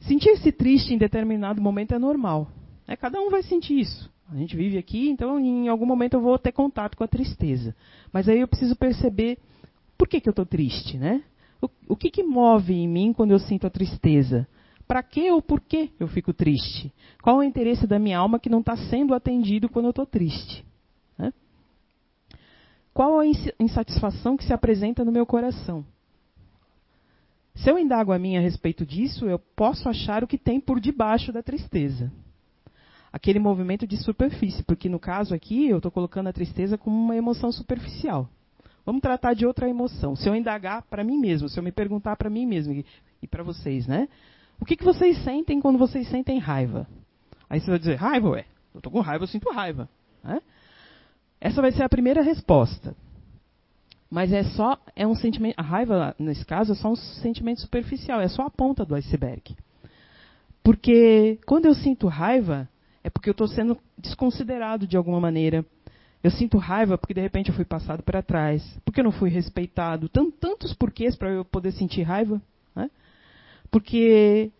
[0.00, 2.48] Sentir-se triste em determinado momento é normal.
[2.86, 2.96] Né?
[2.96, 4.12] Cada um vai sentir isso.
[4.30, 7.74] A gente vive aqui, então em algum momento eu vou ter contato com a tristeza.
[8.12, 9.38] Mas aí eu preciso perceber
[9.98, 11.22] por que, que eu estou triste, né?
[11.60, 14.46] O, o que, que move em mim quando eu sinto a tristeza?
[14.86, 16.92] Para que ou por que eu fico triste?
[17.22, 20.06] Qual é o interesse da minha alma que não está sendo atendido quando eu estou
[20.06, 20.64] triste?
[22.94, 23.26] Qual a
[23.58, 25.84] insatisfação que se apresenta no meu coração?
[27.56, 30.78] Se eu indago a mim a respeito disso, eu posso achar o que tem por
[30.78, 32.12] debaixo da tristeza.
[33.12, 37.16] Aquele movimento de superfície, porque no caso aqui eu estou colocando a tristeza como uma
[37.16, 38.28] emoção superficial.
[38.86, 40.14] Vamos tratar de outra emoção.
[40.14, 42.86] Se eu indagar para mim mesmo, se eu me perguntar para mim mesmo e,
[43.22, 44.08] e para vocês, né?
[44.60, 46.86] O que, que vocês sentem quando vocês sentem raiva?
[47.50, 48.44] Aí você vai dizer, raiva, ué.
[48.72, 49.88] Eu estou com raiva, eu sinto raiva.
[50.22, 50.40] Né?
[51.44, 52.96] Essa vai ser a primeira resposta.
[54.10, 58.18] Mas é só, é um sentimento, a raiva, nesse caso, é só um sentimento superficial,
[58.18, 59.54] é só a ponta do iceberg.
[60.62, 62.66] Porque quando eu sinto raiva,
[63.02, 65.66] é porque eu estou sendo desconsiderado de alguma maneira,
[66.22, 69.28] eu sinto raiva porque de repente eu fui passado para trás, porque eu não fui
[69.28, 70.08] respeitado.
[70.08, 72.40] Tantos porquês para eu poder sentir raiva.
[72.74, 72.90] Né?
[73.70, 74.50] Porque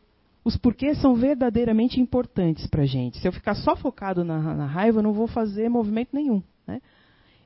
[0.45, 3.19] os porquês são verdadeiramente importantes para a gente.
[3.21, 6.43] Se eu ficar só focado na, na, raiva, eu não vou fazer movimento nenhum.
[6.67, 6.81] Né?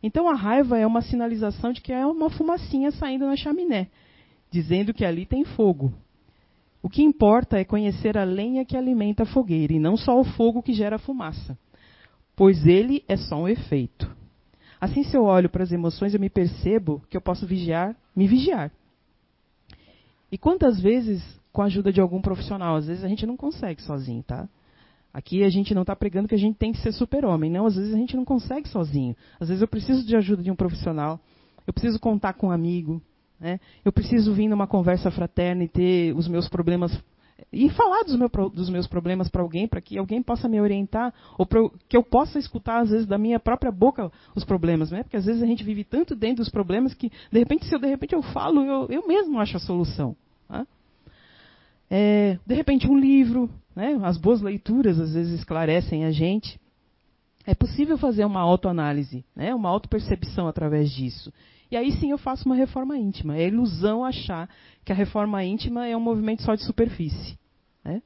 [0.02, 3.88] Então a raiva é uma sinalização de que é uma fumacinha saindo na chaminé,
[4.50, 5.92] dizendo que ali tem fogo.
[6.82, 10.24] O que importa é conhecer a lenha que alimenta a fogueira e não só o
[10.24, 11.58] fogo que gera fumaça
[12.38, 14.08] pois ele é só um efeito.
[14.80, 18.28] Assim, se eu olho para as emoções, eu me percebo que eu posso vigiar, me
[18.28, 18.70] vigiar.
[20.30, 21.20] E quantas vezes,
[21.52, 24.48] com a ajuda de algum profissional, às vezes a gente não consegue sozinho, tá?
[25.12, 27.50] Aqui a gente não está pregando que a gente tem que ser super-homem.
[27.50, 29.16] Não, às vezes a gente não consegue sozinho.
[29.40, 31.18] Às vezes eu preciso de ajuda de um profissional.
[31.66, 33.02] Eu preciso contar com um amigo.
[33.40, 33.58] Né?
[33.84, 36.92] Eu preciso vir numa conversa fraterna e ter os meus problemas
[37.52, 41.14] e falar dos, meu, dos meus problemas para alguém, para que alguém possa me orientar,
[41.38, 45.02] ou pra, que eu possa escutar, às vezes, da minha própria boca os problemas, né?
[45.02, 47.78] Porque às vezes a gente vive tanto dentro dos problemas que, de repente, se eu
[47.78, 50.16] de repente eu falo, eu, eu mesmo acho a solução.
[50.48, 50.66] Tá?
[51.90, 53.98] É, de repente, um livro, né?
[54.02, 56.60] as boas leituras às vezes esclarecem a gente.
[57.46, 59.54] É possível fazer uma autoanálise, né?
[59.54, 61.32] uma autopercepção através disso.
[61.70, 63.36] E aí sim eu faço uma reforma íntima.
[63.36, 64.48] É ilusão achar
[64.84, 67.38] que a reforma íntima é um movimento só de superfície.
[67.84, 68.02] Né?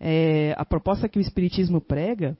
[0.00, 2.36] É, a proposta que o Espiritismo prega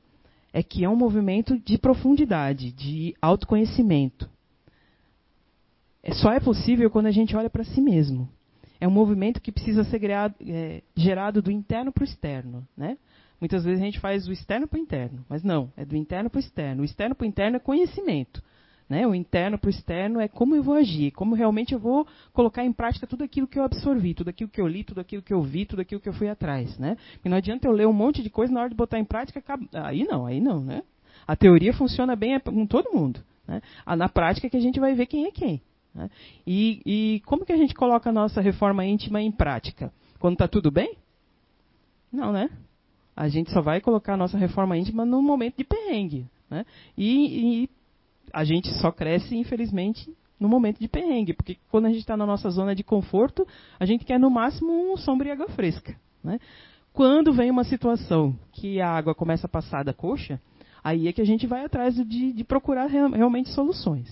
[0.52, 4.28] é que é um movimento de profundidade, de autoconhecimento.
[6.02, 8.28] É, só é possível quando a gente olha para si mesmo.
[8.80, 12.66] É um movimento que precisa ser gerado, é, gerado do interno para o externo.
[12.76, 12.96] Né?
[13.40, 16.30] Muitas vezes a gente faz do externo para o interno, mas não, é do interno
[16.30, 16.82] para o externo.
[16.82, 18.42] O externo para o interno é conhecimento.
[18.88, 19.06] Né?
[19.06, 22.64] O interno para o externo é como eu vou agir, como realmente eu vou colocar
[22.64, 25.32] em prática tudo aquilo que eu absorvi, tudo aquilo que eu li, tudo aquilo que
[25.32, 26.78] eu vi, tudo aquilo que eu fui atrás.
[26.78, 26.96] Né?
[27.22, 29.42] E não adianta eu ler um monte de coisa na hora de botar em prática,
[29.74, 30.60] aí não, aí não.
[30.60, 30.82] Né?
[31.26, 33.20] A teoria funciona bem com todo mundo.
[33.46, 33.60] Né?
[33.96, 35.60] Na prática é que a gente vai ver quem é quem.
[35.94, 36.10] Né?
[36.46, 39.92] E, e como que a gente coloca a nossa reforma íntima em prática?
[40.18, 40.96] Quando está tudo bem?
[42.12, 42.50] Não, né?
[43.16, 46.26] A gente só vai colocar a nossa reforma íntima no momento de perrengue.
[46.48, 46.64] Né?
[46.96, 47.70] E, e
[48.32, 52.24] a gente só cresce, infelizmente, no momento de perrengue, porque quando a gente está na
[52.24, 53.46] nossa zona de conforto,
[53.78, 55.96] a gente quer no máximo um sombra e água fresca.
[56.22, 56.38] Né?
[56.92, 60.40] Quando vem uma situação que a água começa a passar da coxa,
[60.82, 64.08] aí é que a gente vai atrás de, de procurar realmente soluções.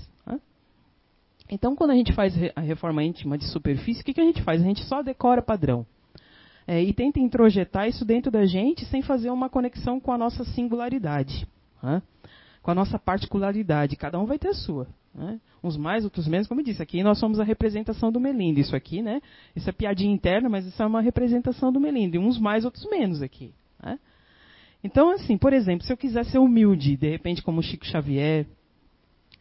[1.50, 4.42] Então, quando a gente faz a reforma íntima de superfície, o que, que a gente
[4.42, 4.60] faz?
[4.60, 5.86] A gente só decora padrão.
[6.66, 10.44] É, e tenta introjetar isso dentro da gente sem fazer uma conexão com a nossa
[10.44, 11.46] singularidade.
[11.80, 12.02] Né?
[12.66, 13.94] com a nossa particularidade.
[13.94, 14.88] Cada um vai ter a sua.
[15.14, 15.40] Né?
[15.62, 18.58] Uns mais, outros menos, como eu disse, aqui nós somos a representação do Melindo.
[18.58, 19.22] Isso aqui, né?
[19.54, 22.16] Isso é piadinha interna, mas isso é uma representação do Melindo.
[22.16, 23.54] E uns mais, outros menos aqui.
[23.80, 24.00] Né?
[24.82, 28.46] Então, assim, por exemplo, se eu quiser ser humilde, de repente como Chico Xavier,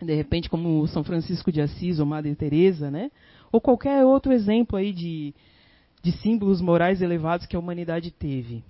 [0.05, 3.11] de repente como São Francisco de Assis ou Madre Teresa, né?
[3.51, 5.33] Ou qualquer outro exemplo aí de,
[6.01, 8.63] de símbolos morais elevados que a humanidade teve.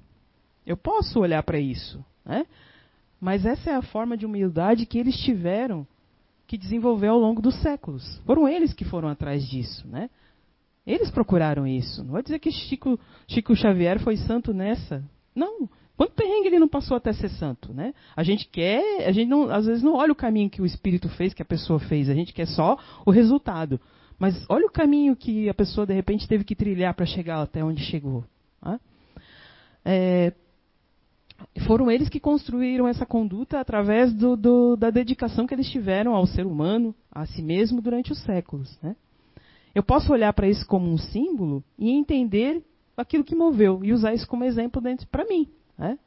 [0.66, 2.46] Eu posso olhar para isso, né?
[3.20, 5.88] Mas essa é a forma de humildade que eles tiveram
[6.48, 8.22] que desenvolver ao longo dos séculos.
[8.26, 10.10] Foram eles que foram atrás disso, né?
[10.86, 12.04] Eles procuraram isso.
[12.04, 15.04] Não vou dizer que Chico, Chico Xavier foi santo nessa.
[15.34, 15.68] Não.
[15.98, 17.94] Quanto perrengue ele não passou até ser santo, né?
[18.16, 21.08] A gente quer, a gente não, às vezes não olha o caminho que o espírito
[21.10, 23.80] fez, que a pessoa fez, a gente quer só o resultado.
[24.20, 27.64] Mas olha o caminho que a pessoa de repente teve que trilhar para chegar até
[27.64, 28.26] onde chegou.
[28.64, 28.80] Né?
[29.86, 30.34] É,
[31.66, 36.26] foram eles que construíram essa conduta através do, do, da dedicação que eles tiveram ao
[36.26, 38.78] ser humano, a si mesmo, durante os séculos.
[38.82, 38.96] Né?
[39.74, 42.62] Eu posso olhar para isso como um símbolo e entender
[42.98, 44.82] aquilo que moveu e usar isso como exemplo
[45.12, 45.98] para mim, né?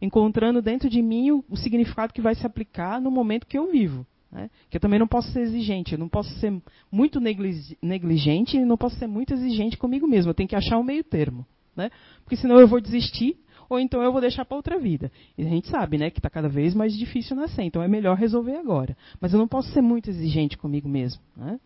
[0.00, 3.70] encontrando dentro de mim o, o, significado que vai se aplicar no momento que eu
[3.70, 4.04] vivo.
[4.30, 4.50] Né?
[4.68, 6.52] Que eu também não posso ser exigente, eu não posso ser
[6.90, 10.30] muito negligente e não posso ser muito exigente comigo mesmo.
[10.30, 11.90] Eu tenho que achar um meio termo, né?
[12.24, 13.36] porque senão eu vou desistir
[13.72, 15.10] ou então eu vou deixar para outra vida.
[15.36, 18.18] E a gente sabe, né, que está cada vez mais difícil nascer, então é melhor
[18.18, 18.94] resolver agora.
[19.18, 21.22] Mas eu não posso ser muito exigente comigo mesmo.
[21.34, 21.58] Né?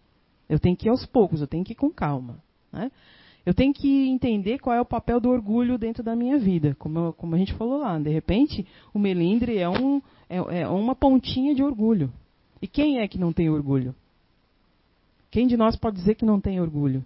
[0.48, 2.38] Eu tenho que ir aos poucos, eu tenho que ir com calma.
[2.72, 2.92] Né?
[3.46, 7.12] Eu tenho que entender qual é o papel do orgulho dentro da minha vida, como,
[7.12, 7.96] como a gente falou lá.
[7.96, 12.12] De repente, o melindre é, um, é, é uma pontinha de orgulho.
[12.60, 13.94] E quem é que não tem orgulho?
[15.30, 17.04] Quem de nós pode dizer que não tem orgulho?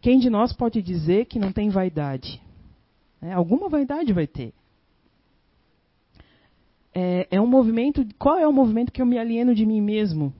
[0.00, 2.40] Quem de nós pode dizer que não tem vaidade?
[3.20, 3.32] Né?
[3.32, 4.54] Alguma vaidade vai ter.
[6.94, 8.06] É, é, um movimento.
[8.20, 10.32] Qual é o movimento que eu me alieno de mim mesmo?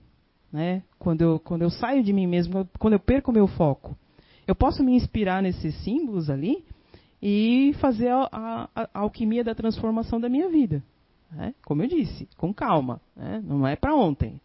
[0.53, 0.83] Né?
[0.97, 3.97] Quando, eu, quando eu saio de mim mesmo, quando eu perco o meu foco.
[4.47, 6.63] Eu posso me inspirar nesses símbolos ali
[7.21, 10.83] e fazer a, a, a alquimia da transformação da minha vida.
[11.31, 11.53] Né?
[11.65, 12.99] Como eu disse, com calma.
[13.15, 13.41] Né?
[13.45, 14.39] Não é para ontem.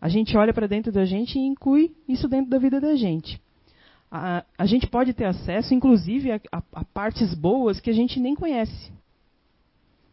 [0.00, 3.40] A gente olha para dentro da gente e inclui isso dentro da vida da gente
[4.10, 6.40] a, a gente pode ter acesso, inclusive, a,
[6.72, 8.92] a, partes boas que a gente nem conhece.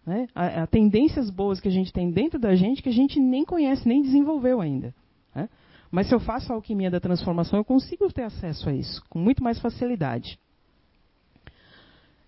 [0.06, 0.28] Né?
[0.36, 3.44] A, a, tendências boas que a gente tem dentro da gente que a gente nem
[3.44, 4.94] conhece, nem desenvolveu ainda.
[5.34, 5.50] Né?
[5.92, 9.20] Mas se eu faço a alquimia da transformação, eu consigo ter acesso a isso com
[9.20, 10.40] muito mais facilidade.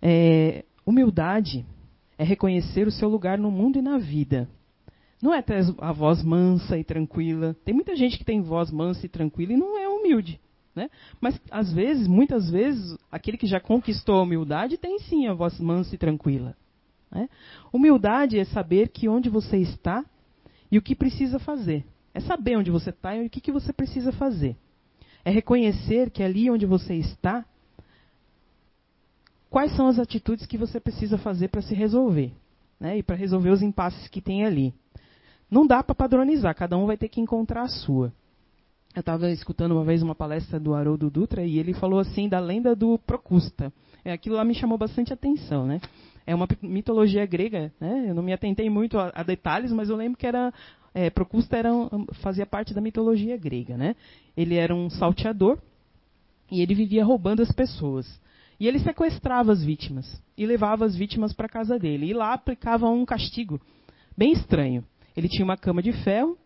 [0.02, 1.65] É, humildade
[2.17, 4.48] é reconhecer o seu lugar no mundo e na vida.
[5.22, 7.56] Não é ter a voz mansa e tranquila.
[7.65, 10.39] Tem muita gente que tem voz mansa e tranquila e não é humilde.
[10.74, 10.89] Né?
[11.19, 15.60] Mas, às vezes, muitas vezes, aquele que já conquistou a humildade tem sim a voz
[15.60, 16.56] mansa e tranquila.
[17.12, 17.28] Né?
[17.74, 20.06] Humildade é saber que onde você está
[20.72, 21.84] e o que precisa fazer.
[22.20, 24.58] É saber onde você está e o que, que você precisa fazer.
[25.24, 27.46] É reconhecer que ali onde você está,
[29.50, 32.34] quais são as atitudes que você precisa fazer para se resolver.
[32.78, 32.98] Né?
[32.98, 34.74] E para resolver os impasses que tem ali.
[35.50, 38.12] Não dá para padronizar, cada um vai ter que encontrar a sua.
[38.94, 42.40] Eu estava escutando uma vez uma palestra do Haroldo Dutra e ele falou assim da
[42.42, 43.72] lenda do Procusta.
[44.04, 45.80] É, aquilo lá me chamou bastante atenção, né?
[46.28, 48.08] É uma mitologia grega, né?
[48.10, 50.54] Eu não me atentei muito a, a detalhes, mas eu lembro que era
[50.93, 51.71] é, Procusta era
[52.21, 53.95] fazia parte da mitologia grega, né?
[54.36, 55.60] Ele era um salteador
[56.52, 58.19] e ele vivia roubando as pessoas.
[58.60, 62.08] E ele sequestrava as vítimas e levava as vítimas para casa dele.
[62.08, 63.60] E lá aplicava um castigo
[64.17, 64.84] bem estranho.
[65.15, 66.38] Ele tinha uma cama de ferro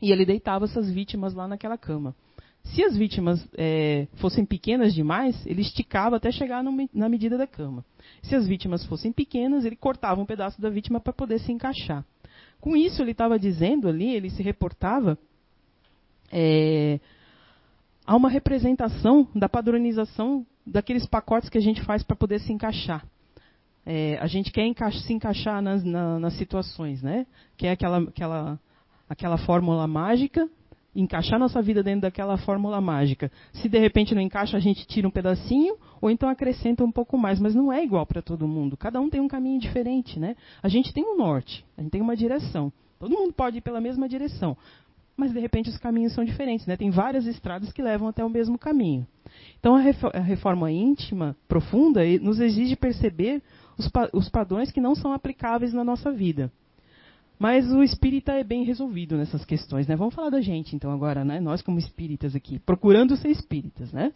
[0.00, 2.14] e ele deitava essas vítimas lá naquela cama.
[2.64, 7.46] Se as vítimas é, fossem pequenas demais, ele esticava até chegar no, na medida da
[7.46, 7.84] cama.
[8.22, 12.04] Se as vítimas fossem pequenas, ele cortava um pedaço da vítima para poder se encaixar.
[12.60, 15.18] Com isso, ele estava dizendo ali, ele se reportava
[16.30, 17.00] é,
[18.06, 23.04] a uma representação da padronização daqueles pacotes que a gente faz para poder se encaixar.
[23.84, 27.26] É, a gente quer se encaixar nas, na, nas situações, né?
[27.56, 28.60] Que é aquela, aquela,
[29.08, 30.48] aquela fórmula mágica,
[30.94, 33.30] encaixar nossa vida dentro daquela fórmula mágica.
[33.52, 37.16] Se de repente não encaixa, a gente tira um pedacinho ou então acrescenta um pouco
[37.16, 38.76] mais, mas não é igual para todo mundo.
[38.76, 40.36] Cada um tem um caminho diferente, né?
[40.62, 42.72] A gente tem um norte, a gente tem uma direção.
[42.98, 44.56] Todo mundo pode ir pela mesma direção,
[45.16, 46.76] mas de repente os caminhos são diferentes, né?
[46.76, 49.06] Tem várias estradas que levam até o mesmo caminho.
[49.58, 53.42] Então a reforma íntima profunda nos exige perceber
[53.78, 56.50] os, pa os padrões que não são aplicáveis na nossa vida.
[57.40, 59.96] Mas o espírita é bem resolvido nessas questões, né?
[59.96, 61.40] Vamos falar da gente então agora, né?
[61.40, 64.12] Nós como espíritas aqui, procurando ser espíritas, né?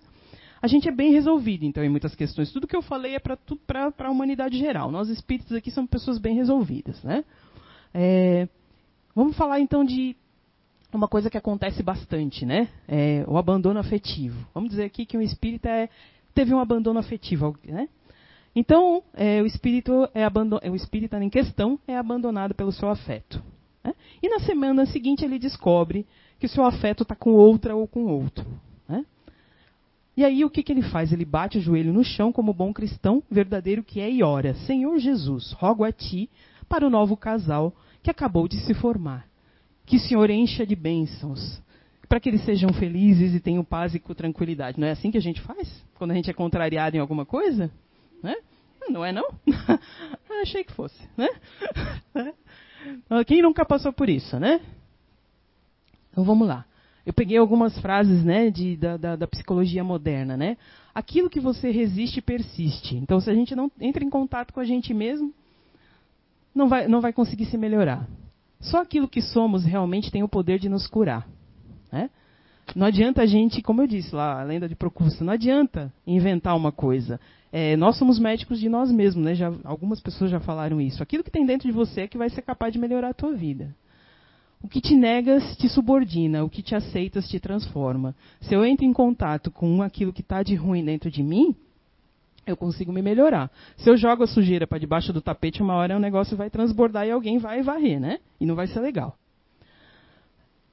[0.60, 2.52] A gente é bem resolvido então em muitas questões.
[2.52, 3.38] Tudo que eu falei é para
[3.98, 4.90] a humanidade geral.
[4.90, 7.24] Nós espíritas aqui somos pessoas bem resolvidas, né?
[7.94, 8.46] É,
[9.14, 10.14] vamos falar então de
[10.92, 12.68] uma coisa que acontece bastante, né?
[12.86, 14.46] É o abandono afetivo.
[14.52, 15.88] Vamos dizer aqui que um espírita é,
[16.34, 17.88] teve um abandono afetivo, né?
[18.54, 20.26] Então, é, o, espírito é
[20.70, 23.42] o espírita em questão é abandonado pelo seu afeto.
[23.82, 23.94] Né?
[24.22, 26.06] E na semana seguinte ele descobre
[26.38, 28.46] que o seu afeto está com outra ou com outro.
[28.88, 29.04] Né?
[30.16, 31.12] E aí o que, que ele faz?
[31.12, 34.98] Ele bate o joelho no chão como bom cristão verdadeiro que é e ora: Senhor
[34.98, 36.30] Jesus, rogo a ti
[36.68, 39.26] para o novo casal que acabou de se formar
[39.86, 41.60] que o Senhor encha de bênçãos,
[42.08, 44.80] para que eles sejam felizes e tenham paz e tranquilidade.
[44.80, 45.84] Não é assim que a gente faz?
[45.94, 47.70] Quando a gente é contrariado em alguma coisa?
[48.24, 48.36] Né?
[48.88, 49.28] Não é não?
[50.40, 51.28] Achei que fosse, né?
[53.26, 54.62] Quem nunca passou por isso, né?
[56.10, 56.64] Então vamos lá.
[57.04, 60.38] Eu peguei algumas frases né, de, da, da, da, psicologia moderna.
[60.38, 60.56] Né?
[60.94, 62.96] Aquilo que você resiste persiste.
[62.96, 65.32] Então, se a gente não entra em contato com a gente mesmo,
[66.54, 68.08] não vai, não vai conseguir se melhorar.
[68.58, 71.28] Só aquilo que somos realmente tem o poder de nos curar.
[71.92, 72.08] Né?
[72.74, 76.56] Não adianta a gente, como eu disse lá, a lenda de Procurso, não adianta inventar
[76.56, 77.20] uma coisa.
[77.56, 79.32] É, nós somos médicos de nós mesmos, né?
[79.32, 81.00] Já, algumas pessoas já falaram isso.
[81.00, 83.32] Aquilo que tem dentro de você é que vai ser capaz de melhorar a tua
[83.32, 83.72] vida.
[84.60, 88.12] O que te negas te subordina, o que te aceitas te transforma.
[88.40, 91.54] Se eu entro em contato com aquilo que está de ruim dentro de mim,
[92.44, 93.48] eu consigo me melhorar.
[93.76, 97.06] Se eu jogo a sujeira para debaixo do tapete, uma hora o negócio vai transbordar
[97.06, 98.18] e alguém vai varrer, né?
[98.40, 99.16] E não vai ser legal.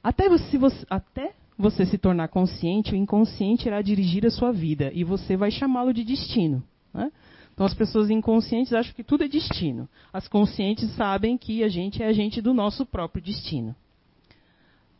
[0.03, 4.89] Até você, você, até você se tornar consciente, o inconsciente irá dirigir a sua vida
[4.95, 6.63] e você vai chamá-lo de destino.
[6.93, 7.11] Né?
[7.53, 9.87] Então as pessoas inconscientes acham que tudo é destino.
[10.11, 13.75] As conscientes sabem que a gente é agente do nosso próprio destino.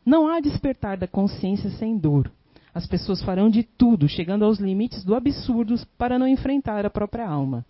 [0.06, 2.32] Não há despertar da consciência sem dor.
[2.74, 7.28] As pessoas farão de tudo, chegando aos limites do absurdo, para não enfrentar a própria
[7.28, 7.66] alma.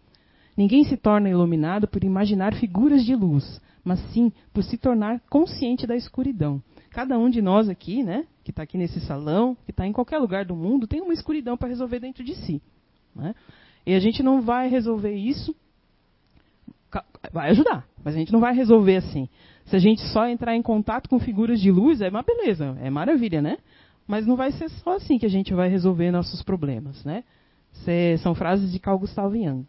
[0.55, 5.87] Ninguém se torna iluminado por imaginar figuras de luz, mas sim por se tornar consciente
[5.87, 6.61] da escuridão.
[6.91, 10.19] Cada um de nós aqui, né, que está aqui nesse salão, que está em qualquer
[10.19, 12.61] lugar do mundo, tem uma escuridão para resolver dentro de si.
[13.15, 13.33] Né?
[13.85, 15.55] E a gente não vai resolver isso.
[17.31, 19.29] Vai ajudar, mas a gente não vai resolver assim.
[19.65, 22.89] Se a gente só entrar em contato com figuras de luz, é uma beleza, é
[22.89, 23.57] maravilha, né?
[24.07, 27.23] Mas não vai ser só assim que a gente vai resolver nossos problemas, né?
[28.21, 29.65] São frases de Carl Gustav Jung.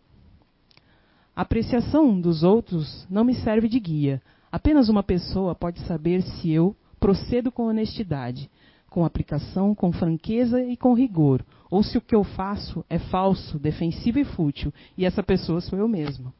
[1.37, 4.21] A apreciação dos outros não me serve de guia.
[4.51, 8.51] Apenas uma pessoa pode saber se eu procedo com honestidade,
[8.93, 13.59] com aplicação, com franqueza e com rigor, ou se o que eu faço é falso,
[13.59, 16.33] defensivo e fútil, e essa pessoa sou eu mesma.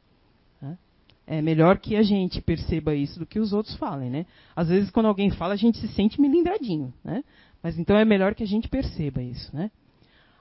[1.25, 4.25] É melhor que a gente perceba isso do que os outros falem, né?
[4.55, 7.23] Às vezes, quando alguém fala, a gente se sente melindradinho, né?
[7.61, 9.71] Mas então é melhor que a gente perceba isso, né?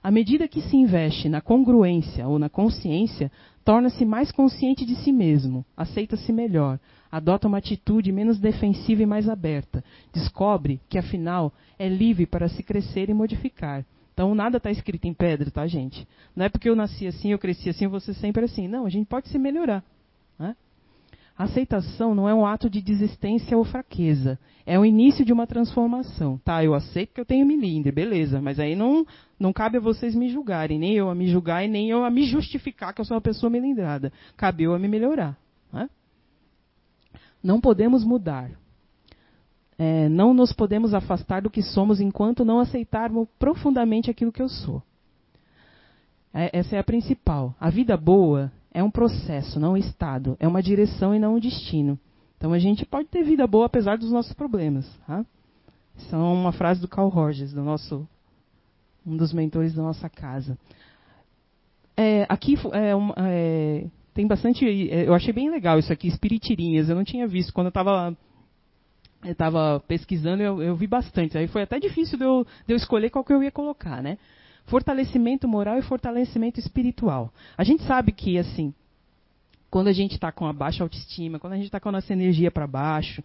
[0.02, 3.30] À medida que se investe na congruência ou na consciência,
[3.64, 6.80] torna-se mais consciente de si mesmo, aceita-se melhor,
[7.10, 12.62] adota uma atitude menos defensiva e mais aberta, descobre que afinal é livre para se
[12.62, 13.84] crescer e modificar.
[14.12, 16.06] Então nada está escrito em pedra, tá, gente?
[16.34, 18.68] Não é porque eu nasci assim, eu cresci assim, ser sempre assim.
[18.68, 19.84] Não, a gente pode se melhorar.
[20.38, 20.56] Né?
[21.36, 24.38] Aceitação não é um ato de desistência ou fraqueza.
[24.66, 26.38] É o início de uma transformação.
[26.44, 28.40] Tá, eu aceito que eu tenho milindre, beleza.
[28.40, 29.06] Mas aí não,
[29.38, 32.10] não cabe a vocês me julgarem, nem eu a me julgar e nem eu a
[32.10, 34.12] me justificar que eu sou uma pessoa melindrada.
[34.36, 35.36] Cabe eu a me melhorar.
[35.72, 35.88] Né?
[37.42, 38.50] Não podemos mudar.
[39.78, 44.48] É, não nos podemos afastar do que somos enquanto não aceitarmos profundamente aquilo que eu
[44.48, 44.82] sou.
[46.32, 47.54] É, essa é a principal.
[47.58, 50.36] A vida boa é um processo, não um estado.
[50.40, 51.98] É uma direção e não um destino.
[52.36, 54.88] Então a gente pode ter vida boa apesar dos nossos problemas.
[55.06, 55.24] Tá?
[56.10, 58.08] É uma frase do Carl Rogers, do nosso,
[59.06, 60.58] um dos mentores da nossa casa.
[61.96, 64.66] É, aqui é, é, tem bastante.
[64.66, 66.88] É, eu achei bem legal isso aqui, espiritirinhas.
[66.88, 67.52] Eu não tinha visto.
[67.52, 67.70] Quando eu
[69.30, 71.36] estava eu pesquisando, eu, eu, vi bastante.
[71.36, 74.18] Aí foi até difícil de eu, de eu escolher qual que eu ia colocar, né?
[74.66, 77.32] Fortalecimento moral e fortalecimento espiritual.
[77.56, 78.72] A gente sabe que, assim,
[79.70, 82.12] quando a gente está com a baixa autoestima, quando a gente está com a nossa
[82.12, 83.22] energia para baixo,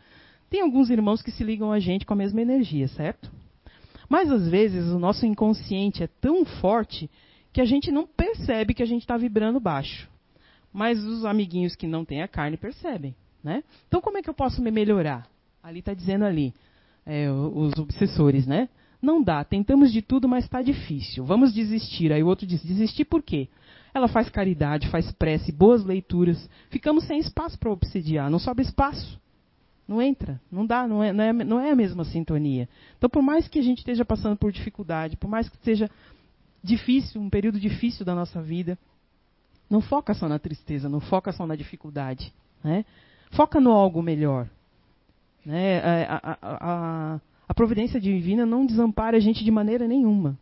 [0.50, 3.30] tem alguns irmãos que se ligam a gente com a mesma energia, certo?
[4.08, 7.10] Mas às vezes o nosso inconsciente é tão forte
[7.52, 10.10] que a gente não percebe que a gente está vibrando baixo.
[10.72, 13.64] Mas os amiguinhos que não têm a carne percebem, né?
[13.88, 15.28] Então como é que eu posso me melhorar?
[15.62, 16.54] Ali está dizendo ali,
[17.06, 18.70] é, os obsessores, né?
[19.02, 21.24] Não dá, tentamos de tudo, mas está difícil.
[21.24, 22.12] Vamos desistir.
[22.12, 23.48] Aí o outro diz: desistir por quê?
[23.94, 26.50] Ela faz caridade, faz prece, boas leituras.
[26.70, 29.20] Ficamos sem espaço para obsidiar, não sobra espaço.
[29.88, 32.68] Não entra, não dá, não é, não, é, não é a mesma sintonia.
[32.98, 35.90] Então, por mais que a gente esteja passando por dificuldade, por mais que seja
[36.62, 38.78] difícil, um período difícil da nossa vida,
[39.70, 42.34] não foca só na tristeza, não foca só na dificuldade.
[42.62, 42.84] Né?
[43.32, 44.50] Foca no algo melhor.
[45.46, 45.80] Né?
[45.80, 50.38] A, a, a, a providência divina não desampara a gente de maneira nenhuma.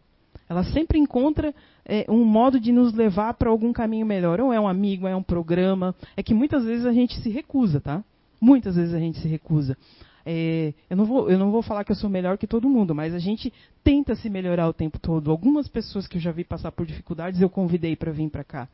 [0.47, 1.53] Ela sempre encontra
[1.85, 4.39] é, um modo de nos levar para algum caminho melhor.
[4.39, 5.95] Ou é um amigo, é um programa.
[6.15, 8.03] É que muitas vezes a gente se recusa, tá?
[8.39, 9.77] Muitas vezes a gente se recusa.
[10.25, 12.95] É, eu, não vou, eu não vou falar que eu sou melhor que todo mundo,
[12.95, 13.53] mas a gente
[13.83, 15.29] tenta se melhorar o tempo todo.
[15.29, 18.67] Algumas pessoas que eu já vi passar por dificuldades eu convidei para vir para cá.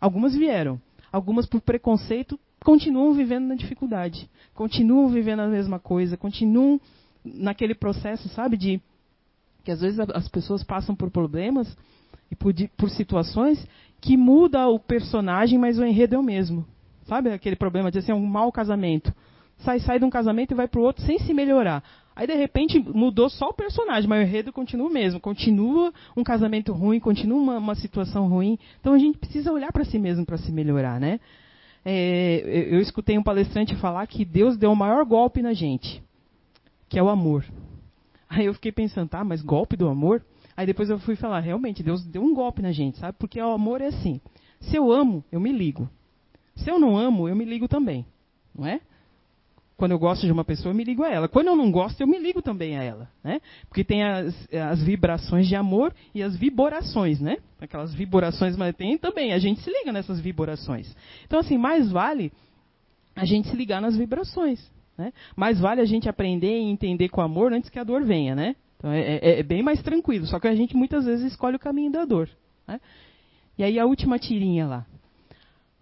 [0.00, 0.80] Algumas vieram.
[1.12, 4.28] Algumas por preconceito continuam vivendo na dificuldade.
[4.54, 6.16] Continuam vivendo a mesma coisa.
[6.16, 6.80] Continuam
[7.34, 8.80] naquele processo, sabe, de
[9.64, 11.76] que às vezes as pessoas passam por problemas
[12.30, 13.66] e por, por situações
[14.00, 16.64] que muda o personagem, mas o enredo é o mesmo.
[17.06, 19.12] Sabe aquele problema de assim, um mau casamento.
[19.58, 21.82] Sai, sai de um casamento e vai para o outro sem se melhorar.
[22.14, 25.20] Aí, de repente, mudou só o personagem, mas o enredo continua o mesmo.
[25.20, 28.58] Continua um casamento ruim, continua uma, uma situação ruim.
[28.80, 31.20] Então, a gente precisa olhar para si mesmo para se melhorar, né?
[31.84, 36.02] É, eu escutei um palestrante falar que Deus deu o maior golpe na gente
[36.88, 37.44] que é o amor.
[38.28, 40.24] Aí eu fiquei pensando, tá, mas golpe do amor?
[40.56, 43.16] Aí depois eu fui falar, realmente, Deus deu um golpe na gente, sabe?
[43.18, 44.20] Porque o amor é assim.
[44.60, 45.88] Se eu amo, eu me ligo.
[46.56, 48.06] Se eu não amo, eu me ligo também.
[48.54, 48.80] Não é?
[49.76, 51.28] Quando eu gosto de uma pessoa, eu me ligo a ela.
[51.28, 53.10] Quando eu não gosto, eu me ligo também a ela.
[53.22, 53.42] Né?
[53.68, 57.36] Porque tem as, as vibrações de amor e as vibrações, né?
[57.60, 59.34] Aquelas vibrações, mas tem também.
[59.34, 60.96] A gente se liga nessas vibrações.
[61.26, 62.32] Então, assim, mais vale
[63.14, 64.58] a gente se ligar nas vibrações.
[64.96, 65.12] Né?
[65.36, 68.56] Vale a gente aprender e entender com amor antes que a dor venha, né?
[68.78, 70.26] Então é, é, é, bem mais tranquilo.
[70.26, 72.28] Só que a gente muitas vezes escolhe o caminho da dor.
[72.66, 72.80] Né?
[73.58, 74.86] E aí a última tirinha lá.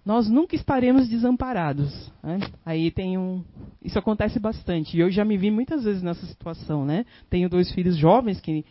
[0.04, 2.12] Nós nunca estaremos desamparados.
[2.22, 2.40] Né?
[2.64, 3.42] Aí tem um.
[3.82, 4.96] Isso acontece bastante.
[4.96, 7.06] E eu já me vi muitas vezes nessa situação, né?
[7.30, 8.64] Tenho dois filhos jovens que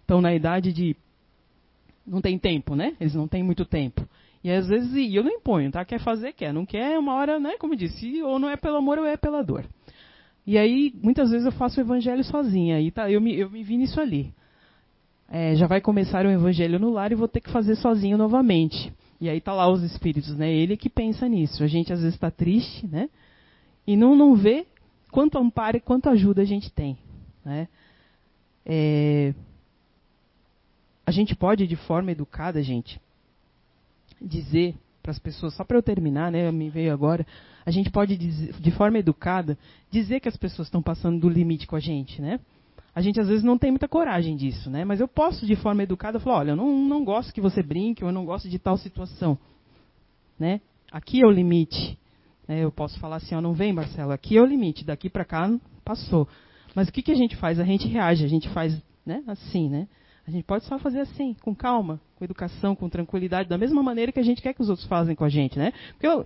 [0.00, 0.94] estão na idade de.
[2.06, 2.94] Não tem tempo, né?
[3.00, 4.06] Eles não têm muito tempo.
[4.42, 5.82] E às vezes e eu não imponho, tá?
[5.86, 6.52] Quer fazer, quer.
[6.52, 7.56] Não quer, uma hora, né?
[7.58, 9.64] Como eu disse, ou não é pelo amor ou é pela dor.
[10.46, 12.80] E aí, muitas vezes eu faço o evangelho sozinha.
[12.80, 14.32] E tá, eu, me, eu me vi nisso ali.
[15.28, 18.92] É, já vai começar o evangelho no lar e vou ter que fazer sozinho novamente.
[19.20, 20.52] E aí tá lá os espíritos, né?
[20.52, 21.64] Ele que pensa nisso.
[21.64, 23.08] A gente às vezes está triste, né?
[23.86, 24.66] E não, não vê
[25.10, 26.98] quanto amparo e quanto ajuda a gente tem.
[27.44, 27.68] Né?
[28.66, 29.34] É,
[31.06, 33.00] a gente pode, de forma educada, gente,
[34.20, 34.74] dizer
[35.04, 37.26] para as pessoas, só para eu terminar, né, me veio agora,
[37.66, 39.58] a gente pode, dizer, de forma educada,
[39.90, 42.40] dizer que as pessoas estão passando do limite com a gente, né?
[42.94, 44.82] A gente às vezes não tem muita coragem disso, né?
[44.82, 48.02] Mas eu posso, de forma educada, falar, olha, eu não, não gosto que você brinque,
[48.02, 49.36] ou eu não gosto de tal situação,
[50.38, 50.60] né?
[50.90, 51.98] Aqui é o limite.
[52.48, 52.64] Né?
[52.64, 55.50] Eu posso falar assim, ó, não vem, Marcelo, aqui é o limite, daqui para cá
[55.84, 56.26] passou.
[56.74, 57.60] Mas o que, que a gente faz?
[57.60, 59.22] A gente reage, a gente faz, né?
[59.26, 59.86] Assim, né?
[60.26, 64.10] A gente pode só fazer assim, com calma, com educação, com tranquilidade, da mesma maneira
[64.10, 65.72] que a gente quer que os outros fazem com a gente, né?
[65.92, 66.24] Porque eu,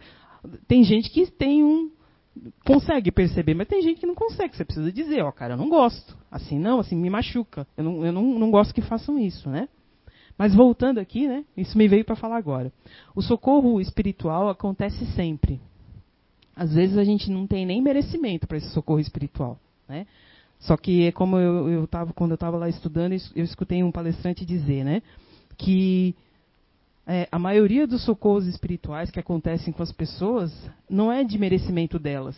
[0.69, 1.91] tem gente que tem um
[2.65, 4.57] consegue perceber, mas tem gente que não consegue.
[4.57, 6.17] Você precisa dizer, ó, cara, eu não gosto.
[6.31, 7.67] Assim não, assim me machuca.
[7.77, 9.69] Eu não, eu não, não gosto que façam isso, né?
[10.37, 11.45] Mas voltando aqui, né?
[11.57, 12.73] Isso me veio para falar agora.
[13.17, 15.61] O socorro espiritual acontece sempre.
[16.55, 20.07] às vezes a gente não tem nem merecimento para esse socorro espiritual, né?
[20.61, 23.93] Só que é como eu, eu tava, quando eu estava lá estudando, eu escutei um
[23.93, 25.03] palestrante dizer, né,
[25.57, 26.15] que
[27.07, 30.53] é, a maioria dos socorros espirituais que acontecem com as pessoas
[30.91, 32.37] não é de merecimento delas.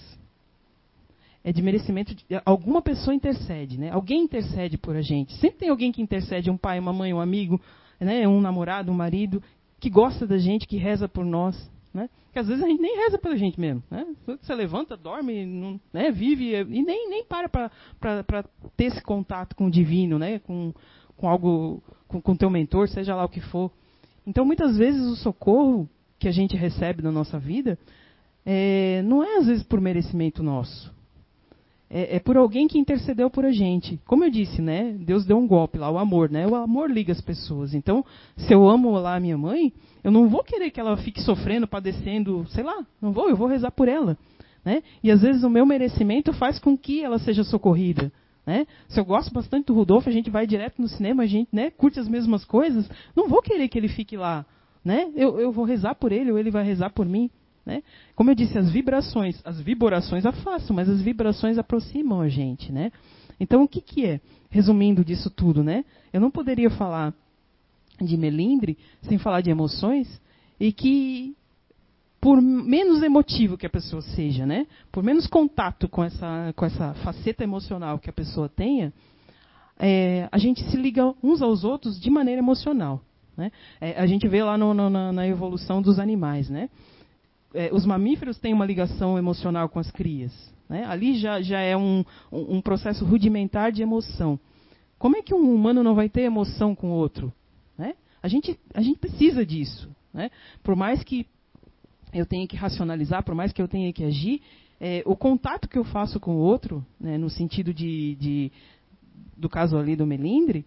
[1.42, 3.90] É de merecimento de alguma pessoa intercede, né?
[3.90, 5.34] Alguém intercede por a gente.
[5.38, 7.58] Sempre tem alguém que intercede, um pai, uma mãe, um amigo,
[7.98, 8.28] né?
[8.28, 9.42] um namorado, um marido,
[9.80, 11.56] que gosta da gente, que reza por nós.
[11.92, 12.08] Né?
[12.32, 13.82] Que às vezes a gente nem reza pela gente mesmo.
[13.90, 14.06] Né?
[14.26, 16.10] Você levanta, dorme, não, né?
[16.10, 18.44] vive e nem, nem para para
[18.76, 20.38] ter esse contato com o divino, né?
[20.40, 20.72] com,
[21.16, 23.70] com algo, com o teu mentor, seja lá o que for.
[24.26, 25.88] Então muitas vezes o socorro
[26.18, 27.78] que a gente recebe na nossa vida
[28.46, 30.99] é, não é às vezes por merecimento nosso
[31.90, 34.00] é, é, por alguém que intercedeu por a gente.
[34.06, 34.92] Como eu disse, né?
[34.92, 36.46] Deus deu um golpe lá, o amor, né?
[36.46, 37.74] O amor liga as pessoas.
[37.74, 38.04] Então,
[38.36, 39.72] se eu amo lá a minha mãe,
[40.04, 43.48] eu não vou querer que ela fique sofrendo, padecendo, sei lá, não vou, eu vou
[43.48, 44.16] rezar por ela.
[44.64, 44.82] Né?
[45.02, 48.12] E às vezes o meu merecimento faz com que ela seja socorrida.
[48.46, 48.66] Né?
[48.88, 51.70] Se eu gosto bastante do Rudolfo, a gente vai direto no cinema, a gente né,
[51.70, 54.46] curte as mesmas coisas, não vou querer que ele fique lá.
[54.84, 55.10] Né?
[55.16, 57.30] Eu, eu vou rezar por ele ou ele vai rezar por mim.
[57.64, 57.82] Né?
[58.14, 62.72] Como eu disse, as vibrações, as vibrações afastam, mas as vibrações aproximam a gente.
[62.72, 62.90] Né?
[63.38, 64.20] Então, o que, que é?
[64.50, 65.84] Resumindo disso tudo, né?
[66.12, 67.14] eu não poderia falar
[68.00, 70.20] de melindre sem falar de emoções
[70.58, 71.36] e que,
[72.20, 74.66] por menos emotivo que a pessoa seja, né?
[74.90, 78.92] por menos contato com essa, com essa faceta emocional que a pessoa tenha,
[79.78, 83.00] é, a gente se liga uns aos outros de maneira emocional.
[83.36, 83.50] Né?
[83.80, 86.50] É, a gente vê lá no, no, na, na, evolução dos animais.
[86.50, 86.68] Né?
[87.54, 90.32] É, os mamíferos têm uma ligação emocional com as crias.
[90.68, 90.84] Né?
[90.84, 94.38] Ali já, já é um, um, processo rudimentar de emoção.
[94.98, 97.32] Como é que um humano não vai ter emoção com o outro?
[97.76, 97.94] Né?
[98.22, 99.90] A, gente, a gente precisa disso.
[100.14, 100.30] Né?
[100.62, 101.26] Por mais que
[102.12, 104.42] eu tenha que racionalizar, por mais que eu tenha que agir,
[104.80, 108.52] é, o contato que eu faço com o outro, né, no sentido de, de,
[109.36, 110.64] do caso ali do melindre,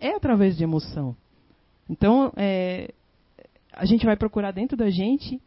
[0.00, 1.16] é através de emoção.
[1.90, 2.92] Então, é,
[3.72, 5.40] a gente vai procurar dentro da gente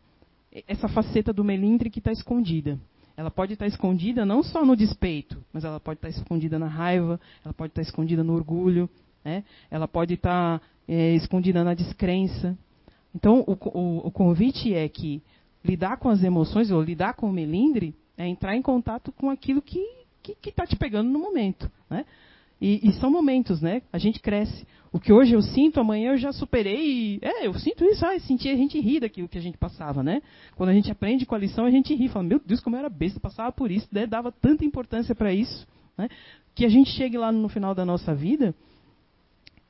[0.68, 2.80] essa faceta do melindre que está escondida.
[3.16, 6.58] Ela pode estar tá escondida não só no despeito, mas ela pode estar tá escondida
[6.58, 8.90] na raiva, ela pode estar tá escondida no orgulho,
[9.24, 9.44] né?
[9.70, 12.58] ela pode estar é, escondida na descrença.
[13.14, 15.22] Então, o, o, o, convite é que
[15.64, 19.62] lidar com as emoções, ou lidar com o melindre, é entrar em contato com aquilo
[19.62, 19.86] que
[20.44, 21.70] está te pegando no momento.
[21.90, 22.06] Né?
[22.62, 23.82] E, e, são momentos, né?
[23.92, 24.68] A gente cresce.
[24.94, 27.16] O que hoje eu sinto, amanhã eu já superei.
[27.16, 30.04] E, é, eu sinto isso, ah, senti, a gente ri daquilo que a gente passava,
[30.04, 30.22] né?
[30.56, 32.08] Quando a gente aprende com a lição, a gente ri.
[32.08, 34.06] Fala, meu Deus, como eu era besta, passava por isso, né?
[34.06, 35.68] dava tanta importância para isso.
[35.98, 36.08] Né?
[36.54, 38.54] Que a gente chegue lá no final da nossa vida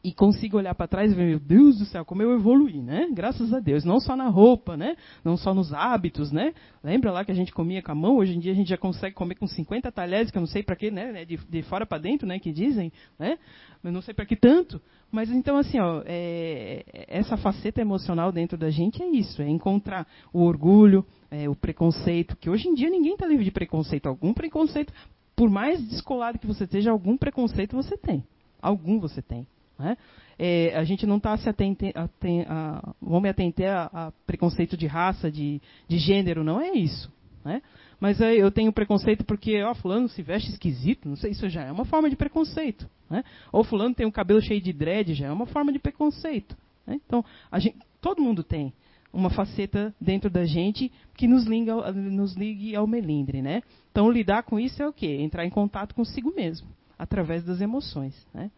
[0.03, 3.07] e consigo olhar para trás e ver, meu Deus do céu, como eu evoluí, né?
[3.13, 3.83] Graças a Deus.
[3.83, 4.95] Não só na roupa, né?
[5.23, 6.53] Não só nos hábitos, né?
[6.83, 8.17] Lembra lá que a gente comia com a mão?
[8.17, 10.63] Hoje em dia a gente já consegue comer com 50 talheres, que eu não sei
[10.63, 11.23] para quê, né?
[11.23, 12.39] De, de fora para dentro, né?
[12.39, 13.37] Que dizem, né?
[13.83, 14.81] Eu não sei para que tanto.
[15.11, 19.41] Mas então, assim, ó, é, essa faceta emocional dentro da gente é isso.
[19.41, 23.51] É encontrar o orgulho, é, o preconceito, que hoje em dia ninguém está livre de
[23.51, 24.07] preconceito.
[24.07, 24.91] Algum preconceito,
[25.35, 28.23] por mais descolado que você esteja, algum preconceito você tem.
[28.59, 29.45] Algum você tem.
[29.77, 29.97] Né?
[30.37, 34.75] É, a gente não está se atente, aten, a, vamos me atentar a, a, preconceito
[34.75, 37.11] de raça, de, de gênero, não é isso.
[37.43, 37.61] Né?
[37.99, 41.63] Mas é, eu tenho preconceito porque, ó, fulano se veste esquisito, não sei, isso já
[41.63, 42.89] é uma forma de preconceito.
[43.09, 43.23] Né?
[43.51, 46.55] Ou fulano tem um cabelo cheio de dread, já é uma forma de preconceito.
[46.85, 46.99] Né?
[47.05, 47.23] Então,
[47.57, 48.73] gente, todo mundo tem
[49.13, 53.41] uma faceta dentro da gente que nos, liga, nos ligue ao melindre.
[53.41, 53.61] Né?
[53.91, 55.17] Então, lidar com isso é o quê?
[55.19, 56.67] Entrar em contato consigo mesmo,
[56.97, 58.15] através das emoções.
[58.33, 58.49] Né?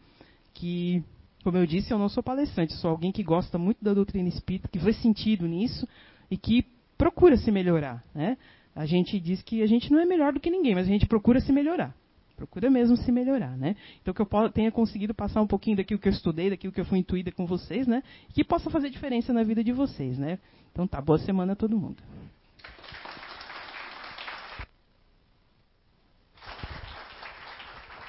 [0.54, 1.04] Que
[1.44, 4.66] como eu disse, eu não sou palestrante, sou alguém que gosta muito da doutrina espírita,
[4.66, 5.86] que vê sentido nisso
[6.30, 6.64] e que
[6.96, 8.02] procura se melhorar.
[8.14, 8.38] Né?
[8.74, 11.06] A gente diz que a gente não é melhor do que ninguém, mas a gente
[11.06, 11.94] procura se melhorar.
[12.34, 13.76] Procura mesmo se melhorar, né?
[14.02, 16.84] Então que eu tenha conseguido passar um pouquinho daquilo que eu estudei, daquilo que eu
[16.84, 18.02] fui intuída com vocês, né?
[18.32, 20.40] Que possa fazer diferença na vida de vocês, né?
[20.72, 22.02] Então tá, boa semana a todo mundo.